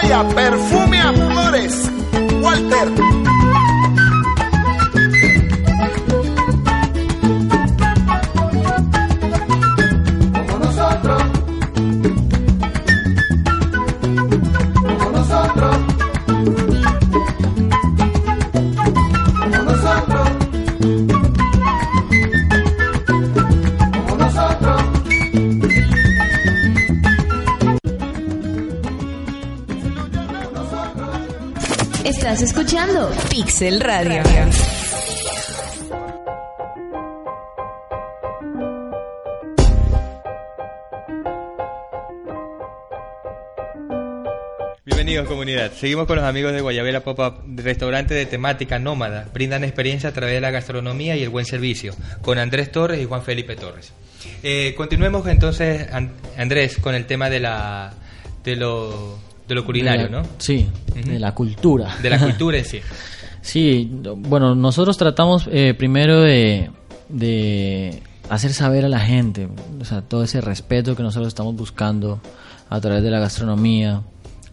[0.09, 1.91] perfume a flores,
[2.41, 3.16] Walter.
[33.59, 34.23] Pixel Radio.
[44.85, 45.73] Bienvenidos comunidad.
[45.73, 49.27] Seguimos con los amigos de Guayabera Pop-Up, restaurante de temática nómada.
[49.33, 53.05] Brindan experiencia a través de la gastronomía y el buen servicio, con Andrés Torres y
[53.05, 53.93] Juan Felipe Torres.
[54.43, 57.93] Eh, continuemos entonces, An- Andrés, con el tema de la
[58.45, 60.29] de lo, de lo culinario, De la- ¿no?
[60.39, 61.97] Sí, de la cultura.
[62.01, 62.81] De la cultura en sí.
[63.47, 66.69] Sí, bueno, nosotros tratamos eh, primero de,
[67.09, 69.49] de hacer saber a la gente,
[69.81, 72.21] o sea, todo ese respeto que nosotros estamos buscando
[72.69, 74.03] a través de la gastronomía,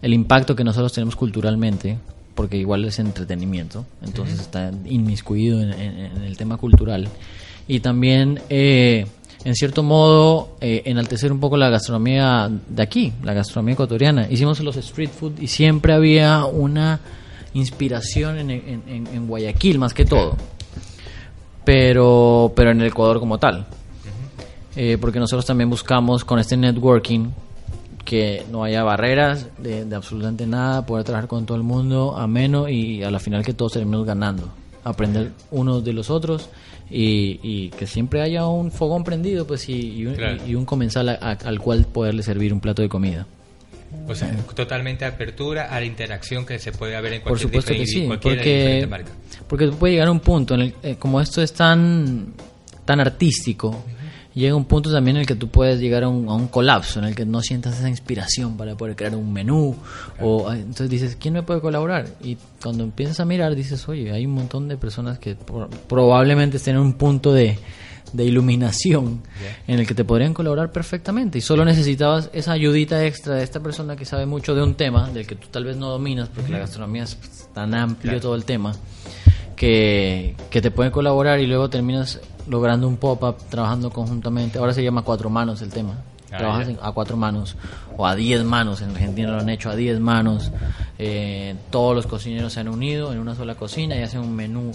[0.00, 1.98] el impacto que nosotros tenemos culturalmente,
[2.36, 7.08] porque igual es entretenimiento, entonces está inmiscuido en, en- en el tema cultural.
[7.66, 9.06] Y también, eh,
[9.44, 14.28] en cierto modo, eh, enaltecer un poco la gastronomía de aquí, la gastronomía ecuatoriana.
[14.30, 17.00] Hicimos los street food y siempre había una
[17.54, 20.36] inspiración en, en- en- Guayaquil más que todo,
[21.64, 23.66] pero, pero en el Ecuador como tal.
[24.76, 27.28] Eh, porque nosotros también buscamos con este networking
[28.04, 32.68] que no haya barreras de, de absolutamente nada, poder trabajar con todo el mundo ameno
[32.68, 34.50] y a la final que todos terminemos ganando,
[34.82, 36.50] aprender unos de los otros
[36.90, 40.42] y, y que siempre haya un fogón prendido pues y, y un, Claro.
[40.46, 43.26] y un comensal a- a- al cual poderle servir un plato de comida.
[44.06, 47.72] O sea, totalmente apertura a la interacción que se puede haber en Por cualquier supuesto
[47.72, 49.10] que sí, porque, marca.
[49.48, 52.34] porque puede llegar a un punto en el eh, como esto es tan
[52.84, 53.82] tan artístico,
[54.34, 56.98] llega un punto también en el que tú puedes llegar a un, a un colapso,
[56.98, 59.74] en el que no sientas esa inspiración para poder crear un menú
[60.20, 64.12] o ah, entonces dices quién me puede colaborar y cuando empiezas a mirar dices oye
[64.12, 67.56] hay un montón de personas que por- probablemente estén en un punto de
[68.14, 69.22] de iluminación
[69.66, 73.60] en el que te podrían colaborar perfectamente y solo necesitabas esa ayudita extra de esta
[73.60, 76.50] persona que sabe mucho de un tema del que tú tal vez no dominas porque
[76.52, 78.20] la gastronomía es pues, tan amplio Claro.
[78.20, 78.72] todo el tema
[79.56, 84.58] que, que te pueden colaborar y luego terminas logrando un pop-up trabajando conjuntamente.
[84.58, 86.02] Ahora se llama cuatro manos el tema.
[86.32, 87.56] Ah, Trabajas en- a cuatro manos
[87.96, 88.80] o a diez manos.
[88.82, 90.50] En Argentina lo han hecho a diez manos.
[90.98, 94.72] Eh, todos los cocineros se han unido en una sola cocina y hacen un menú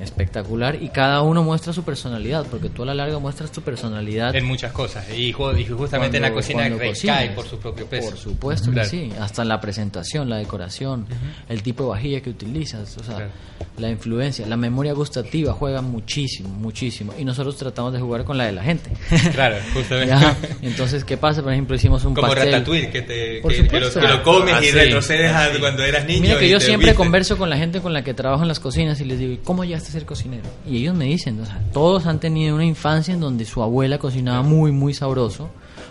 [0.00, 4.34] espectacular y cada uno muestra su personalidad porque tú a la larga muestras tu personalidad
[4.36, 5.04] En muchas cosas.
[5.10, 7.28] Y, ju- y justamente en la cuando- cocina cuando cocinas.
[7.30, 8.10] por su propio peso.
[8.10, 8.90] Por supuesto Claro.
[8.90, 11.06] que sí, hasta en la presentación, la decoración,
[11.48, 13.30] el tipo de vajilla que utilizas, o sea,
[13.78, 17.12] la influencia, la memoria gustativa juega muchísimo, muchísimo.
[17.18, 18.90] Y nosotros tratamos de jugar con la de la gente.
[19.32, 20.14] Claro, justamente.
[20.14, 21.42] Ya, Entonces, ¿qué pasa?
[21.42, 22.52] Por ejemplo, hicimos un Como pastel.
[22.52, 25.58] Ratatouille, que, te, Por que, que lo, que lo comes y Así, retrocedes a así.
[25.58, 26.20] cuando eras niño.
[26.22, 26.96] Mira que y yo siempre viste.
[26.96, 29.38] converso con la gente con la que trabajo en las cocinas y les digo, "¿Y
[29.38, 30.48] ¿cómo llegaste ser cocinero?
[30.66, 33.98] Y ellos me dicen, o sea, todos han tenido una infancia en donde su abuela
[33.98, 35.48] cocinaba muy, muy sabroso,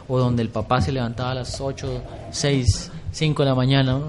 [0.07, 3.99] o donde el papá se levantaba a las 8, 6, 5 de la mañana,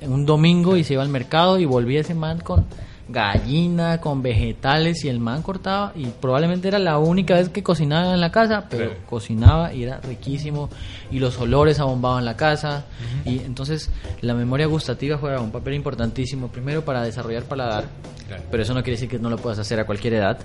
[0.00, 2.66] en un domingo y se iba al mercado y volvía ese man con
[3.08, 8.12] gallina, con vegetales y el man cortaba y probablemente era la única vez que cocinaba
[8.14, 10.68] en la casa, pero cocinaba y era riquísimo
[11.10, 12.84] y los olores abombaban la casa
[13.24, 13.90] y entonces
[14.22, 17.84] la memoria gustativa juega un papel importantísimo primero para desarrollar paladar,
[18.26, 18.42] Claro.
[18.50, 20.38] pero eso no quiere decir que no lo puedas hacer a cualquier edad.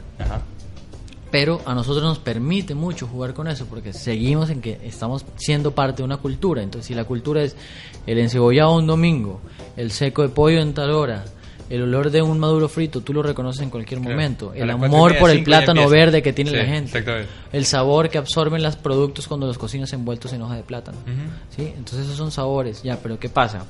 [1.31, 5.71] pero a nosotros nos permite mucho jugar con eso porque seguimos en que estamos siendo
[5.73, 6.61] parte de una cultura.
[6.61, 7.55] Entonces, si la cultura es
[8.05, 9.39] el encebollado un domingo,
[9.77, 11.23] el seco de pollo en tal hora,
[11.71, 14.15] el olor de un maduro frito, tú lo reconoces en cualquier Claro.
[14.15, 14.53] momento.
[14.53, 17.03] El amor por el plátano verde que tiene Sí, la gente.
[17.53, 20.97] El sabor que absorben los productos cuando los cocinas envueltos en hoja de plátano.
[21.55, 21.73] ¿sí?
[21.77, 23.65] Entonces esos son sabores, ya, pero ¿qué pasa?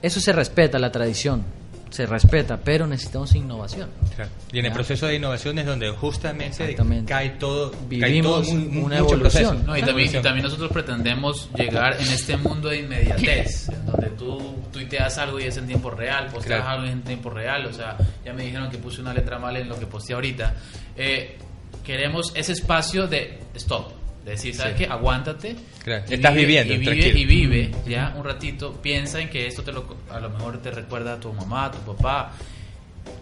[0.00, 1.42] Eso se respeta, la tradición,
[1.90, 3.88] se respeta, pero necesitamos innovación.
[4.14, 4.30] Claro.
[4.52, 6.76] Y en el proceso de innovación es donde justamente
[7.06, 9.64] cae todo, cae Vivimos todo muy- muy- una evolución.
[9.66, 14.08] No, y también, y también nosotros pretendemos llegar en este mundo de inmediatez, en donde
[14.10, 16.68] tú tuiteas algo y es en tiempo real, posteas Claro.
[16.70, 19.38] algo y es en tiempo real, o sea, ya me dijeron que puse una letra
[19.38, 20.54] mal en lo que posteé ahorita.
[20.96, 21.38] Eh,
[21.84, 23.92] queremos ese espacio de stop,
[24.28, 24.84] de decir, ¿sabes Sí.
[24.84, 24.90] qué?
[24.92, 25.56] Aguántate.
[25.84, 27.18] Claro, y estás vive- viviendo, y vive, tranquilo.
[27.18, 30.70] y vive, ya, un ratito, piensa en que esto te lo, a lo mejor te
[30.70, 32.32] recuerda a tu mamá, a tu papá,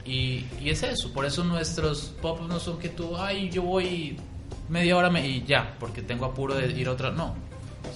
[0.05, 4.17] y, y es eso, por eso nuestros pop no son que tú, ay, yo voy
[4.69, 7.11] media hora me, y ya, porque tengo apuro de ir a otra.
[7.11, 7.35] No,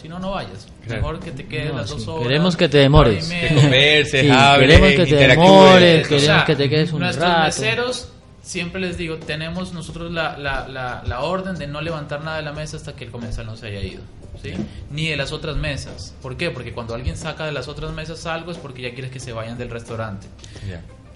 [0.00, 0.68] si no, no vayas.
[0.86, 1.02] Claro.
[1.02, 2.22] Mejor que te quedes No, las sí, dos horas.
[2.28, 3.28] queremos que te demores.
[3.28, 7.00] Que converses, Sí, hables, queremos que te demores, O queremos sea, que te quedes un
[7.00, 7.44] nuestros rato.
[7.46, 8.08] meseros,
[8.42, 12.42] siempre les digo, tenemos nosotros la, la, la, la orden de no levantar nada de
[12.42, 14.02] la mesa hasta que el comensal no se haya ido.
[14.42, 14.52] ¿sí?
[14.90, 16.14] Ni de las otras mesas.
[16.22, 16.50] ¿Por qué?
[16.50, 19.32] Porque cuando alguien saca de las otras mesas algo es porque ya quieres que se
[19.32, 20.26] vayan del restaurante.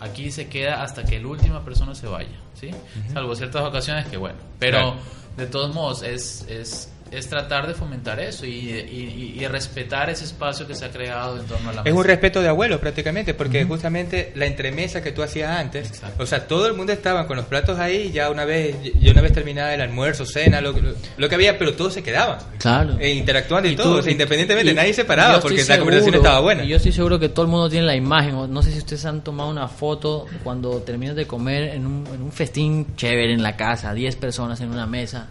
[0.01, 2.29] Aquí se queda hasta que la última persona se vaya,
[2.61, 2.71] ¿sí?
[3.13, 4.37] Salvo ciertas ocasiones que bueno.
[4.59, 4.97] Pero Claro.
[5.37, 10.11] de todos modos es, es, es tratar de fomentar eso y, y- y- y respetar
[10.11, 11.97] ese espacio que se ha creado en torno a la Es mesa.
[11.97, 16.47] un respeto de abuelo prácticamente, porque justamente la entremesa que tú hacías antes, o sea,
[16.47, 19.75] todo el mundo estaba con los platos ahí, ya una vez, ya una vez terminada
[19.75, 22.39] el almuerzo, cena, lo, lo- lo que había, pero todos se quedaban.
[22.59, 22.97] Claro.
[22.99, 25.79] E interactuando y, tú- todo, o sea, independientemente, y- nadie se y paraba porque la
[25.79, 26.65] conversación estaba buena.
[26.65, 28.35] y yo estoy seguro que todo el mundo tiene la imagen.
[28.35, 32.07] o No sé si ustedes han tomado una foto cuando terminas de comer en un,
[32.13, 35.29] en un festín chévere en la casa, 10 personas en una mesa.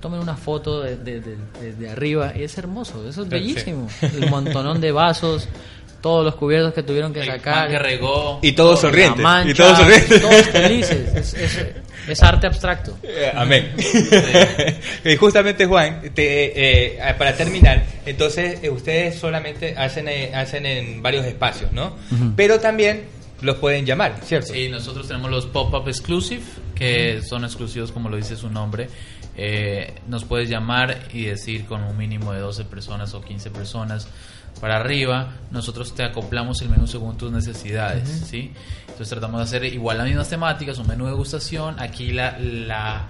[0.00, 3.30] Tomen una foto de- de- de- desde arriba y es hermoso, eso es Sí.
[3.30, 3.88] bellísimo.
[4.00, 5.46] El montonón de vasos,
[6.00, 7.68] todos los cubiertos que tuvieron que El sacar.
[7.68, 8.38] que regó.
[8.42, 9.22] Y todos sonrientes.
[9.22, 10.22] mancha, y todos sonrientes.
[10.22, 11.14] todos felices.
[11.14, 11.66] Es, es-
[12.08, 12.96] es arte abstracto.
[13.02, 13.72] Eh, Amén.
[15.04, 21.02] y justamente Juan, te, eh, para terminar, entonces eh, ustedes solamente hacen, eh, hacen en
[21.02, 21.96] varios espacios, ¿no?
[22.10, 22.32] Ujú.
[22.36, 23.02] Pero también
[23.42, 24.52] los pueden llamar, ¿cierto?
[24.54, 26.42] Sí, nosotros tenemos los pop-up exclusive,
[26.74, 28.88] que son exclusivos como lo dice su nombre.
[29.42, 34.06] Eh, nos puedes llamar y decir con un mínimo de 12 personas o 15 personas
[34.60, 38.26] para arriba, nosotros te acoplamos el menú según tus necesidades, Ujú.
[38.26, 38.52] ¿sí?
[38.82, 43.08] Entonces tratamos de hacer igual las mismas temáticas, un menú de degustación, aquí la, la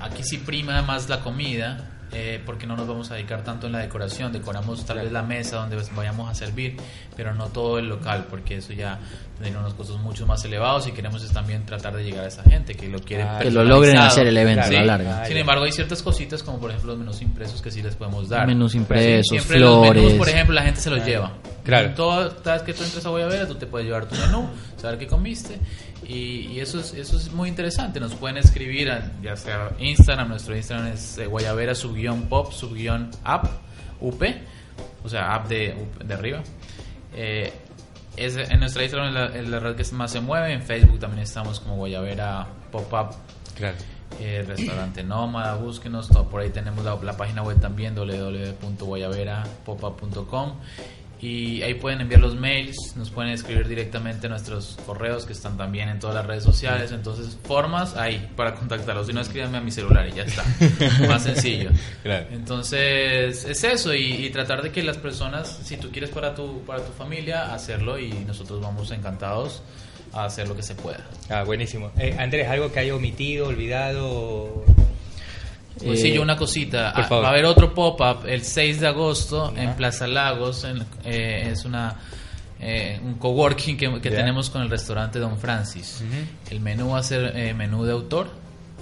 [0.00, 1.78] aquí sí prima más la comida,
[2.12, 5.22] eh, porque no nos vamos a dedicar tanto en la decoración, decoramos tal vez la
[5.22, 6.76] mesa donde vayamos a servir,
[7.16, 8.98] pero no todo el local, porque eso ya
[9.38, 12.42] tendría unos costos mucho más elevados y queremos es también tratar de llegar a esa
[12.42, 15.24] gente que lo quiere Ah, que lo logren hacer el evento a la larga.
[15.24, 18.28] Sin embargo, hay ciertas cositas como por ejemplo los menús impresos que sí les podemos
[18.28, 18.46] dar.
[18.46, 20.18] Menús impresos, Siempre los menús, flores.
[20.18, 21.32] por ejemplo, la gente se los Ah, lleva.
[21.64, 21.90] claro.
[21.94, 24.46] Todo, cada vez que tú entras a Guayabera, tú te puedes llevar tu menú,
[24.76, 25.58] saber qué comiste.
[26.12, 28.00] Y, y eso, es, eso es muy interesante.
[28.00, 33.10] Nos pueden escribir, a- ya sea Instagram, nuestro Instagram es eh, Guayabera subguión pop subguión
[33.22, 33.46] app,
[34.00, 34.22] UP,
[35.04, 36.42] o sea, app de, de arriba.
[37.14, 37.52] Eh,
[38.16, 40.52] es, en nuestra Instagram es la, es la red que más se mueve.
[40.52, 43.14] En Facebook también estamos como Guayabera Pop-Up.
[43.54, 43.76] Claro.
[44.18, 46.08] Eh, restaurante Nómada, búsquenos.
[46.08, 50.54] todo, por ahí tenemos la, la página web también, www.guayaberapopup.com.
[51.22, 55.90] Y ahí pueden enviar los mails, nos pueden escribir directamente nuestros correos que están también
[55.90, 56.92] en todas las redes sociales.
[56.92, 59.06] Entonces, formas ahí para contactarlos.
[59.06, 60.44] Si no, escríbanme a mi celular y ya está.
[61.06, 61.70] Más sencillo.
[62.02, 62.26] Claro.
[62.30, 63.92] Entonces, es eso.
[63.92, 67.52] Y, y tratar de que las personas, si tú quieres para tu, para tu familia,
[67.52, 67.98] hacerlo.
[67.98, 69.62] Y nosotros vamos encantados
[70.12, 71.06] a hacer lo que se pueda.
[71.28, 71.90] Ah, buenísimo.
[71.98, 74.64] Eh, Andrés, ¿algo que haya omitido, olvidado?
[75.86, 76.90] Pues sí, yo una cosita.
[76.90, 77.08] Ah.
[77.22, 80.64] Va a haber otro pop-up el 6 de agosto en Plaza Lagos.
[80.64, 81.96] en- eh, es una
[82.62, 86.02] eh, un coworking que, que tenemos con el restaurante Don Francis.
[86.50, 88.28] El menú va a ser eh, menú de autor.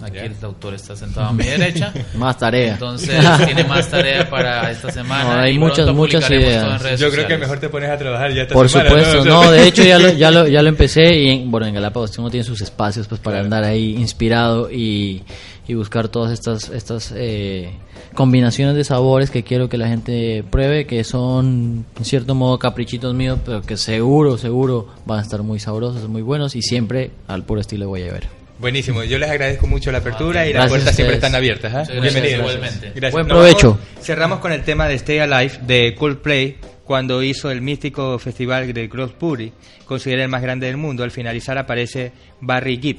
[0.02, 0.24] Aquí Ya.
[0.24, 1.92] el autor está sentado a mi derecha.
[2.16, 2.74] Más tarea.
[2.74, 5.24] Entonces tiene más tarea para esta semana.
[5.36, 6.80] No, hay y muchas, muchas ideas.
[6.82, 7.40] Yo creo que sociales.
[7.40, 9.82] mejor te pones a trabajar ya esta Por semana, supuesto, O sea, no, de hecho
[9.82, 12.60] ya lo, ya lo, ya lo empecé y en- bueno, en Galápagos uno tiene sus
[12.60, 15.22] espacios pues para andar ahí inspirado y,
[15.66, 17.70] y buscar todas estas estas eh,
[18.14, 23.14] combinaciones de sabores que quiero que la gente pruebe, que son en cierto modo caprichitos
[23.14, 27.42] míos, pero que seguro, seguro van a estar muy sabrosos, muy buenos y siempre al
[27.44, 28.28] puro estilo de Guayabera.
[28.58, 31.72] Buenísimo, yo les agradezco mucho la apertura y las puertas siempre están abiertas.
[31.72, 32.40] gracias, Bienvenidos.
[32.40, 32.86] igualmente.
[32.94, 33.12] Gracias.
[33.12, 33.70] Buen provecho.
[33.78, 38.72] vamos- cerramos con el tema de Stay Alive de Coldplay cuando hizo el místico festival
[38.72, 39.52] de Cross Puri,
[39.84, 41.04] considerado el más grande del mundo.
[41.04, 42.98] Al finalizar aparece Barry Gibb,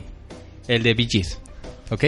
[0.68, 1.40] el de Bee Gees.
[1.90, 2.06] ¿Ok?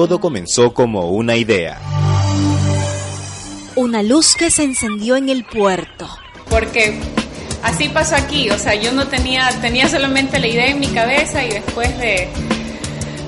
[0.00, 1.78] Todo comenzó como una idea.
[3.76, 6.08] Una luz que se encendió en el puerto.
[6.48, 6.98] Porque
[7.62, 11.44] así pasó aquí, o sea, yo no tenía, tenía solamente la idea en mi cabeza
[11.44, 12.30] y después de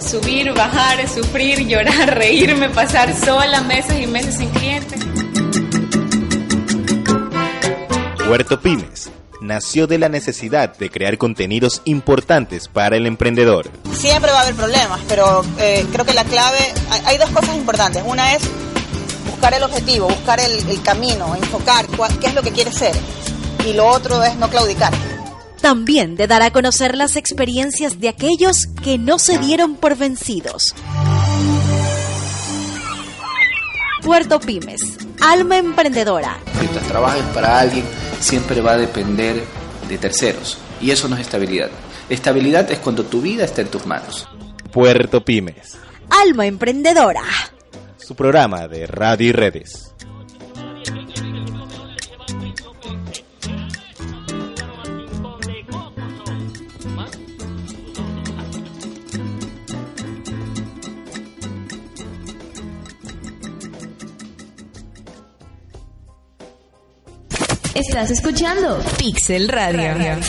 [0.01, 4.99] subir, bajar, sufrir, llorar, reírme, pasar sola meses y meses sin clientes.
[8.27, 9.12] Puerto Pymes
[9.43, 13.71] nació de la necesidad de crear contenidos importantes para el emprendedor.
[13.95, 16.59] Siempre va a haber problemas, pero eh, creo que la clave,
[16.91, 18.03] hay, hay dos cosas importantes.
[18.07, 18.43] Una es
[19.31, 22.95] buscar el objetivo, buscar el, el camino, enfocar cuál- qué es lo que quieres ser.
[23.69, 24.93] Y lo otro es no claudicar.
[25.61, 30.75] También de dar a conocer las experiencias de aquellos que no se dieron por vencidos.
[34.03, 34.81] Puerto Pymes,
[35.21, 36.37] alma emprendedora.
[36.59, 37.85] Mientras trabajes para alguien,
[38.21, 39.43] siempre va a depender
[39.89, 40.59] de terceros.
[40.81, 41.71] Y eso no es estabilidad.
[42.09, 44.29] Estabilidad es cuando tu vida está en tus manos.
[44.73, 45.79] Puerto Pymes,
[46.11, 47.23] Alma emprendedora.
[47.97, 49.93] su programa de radio y redes.
[67.75, 70.21] Estás escuchando Pixel Radio.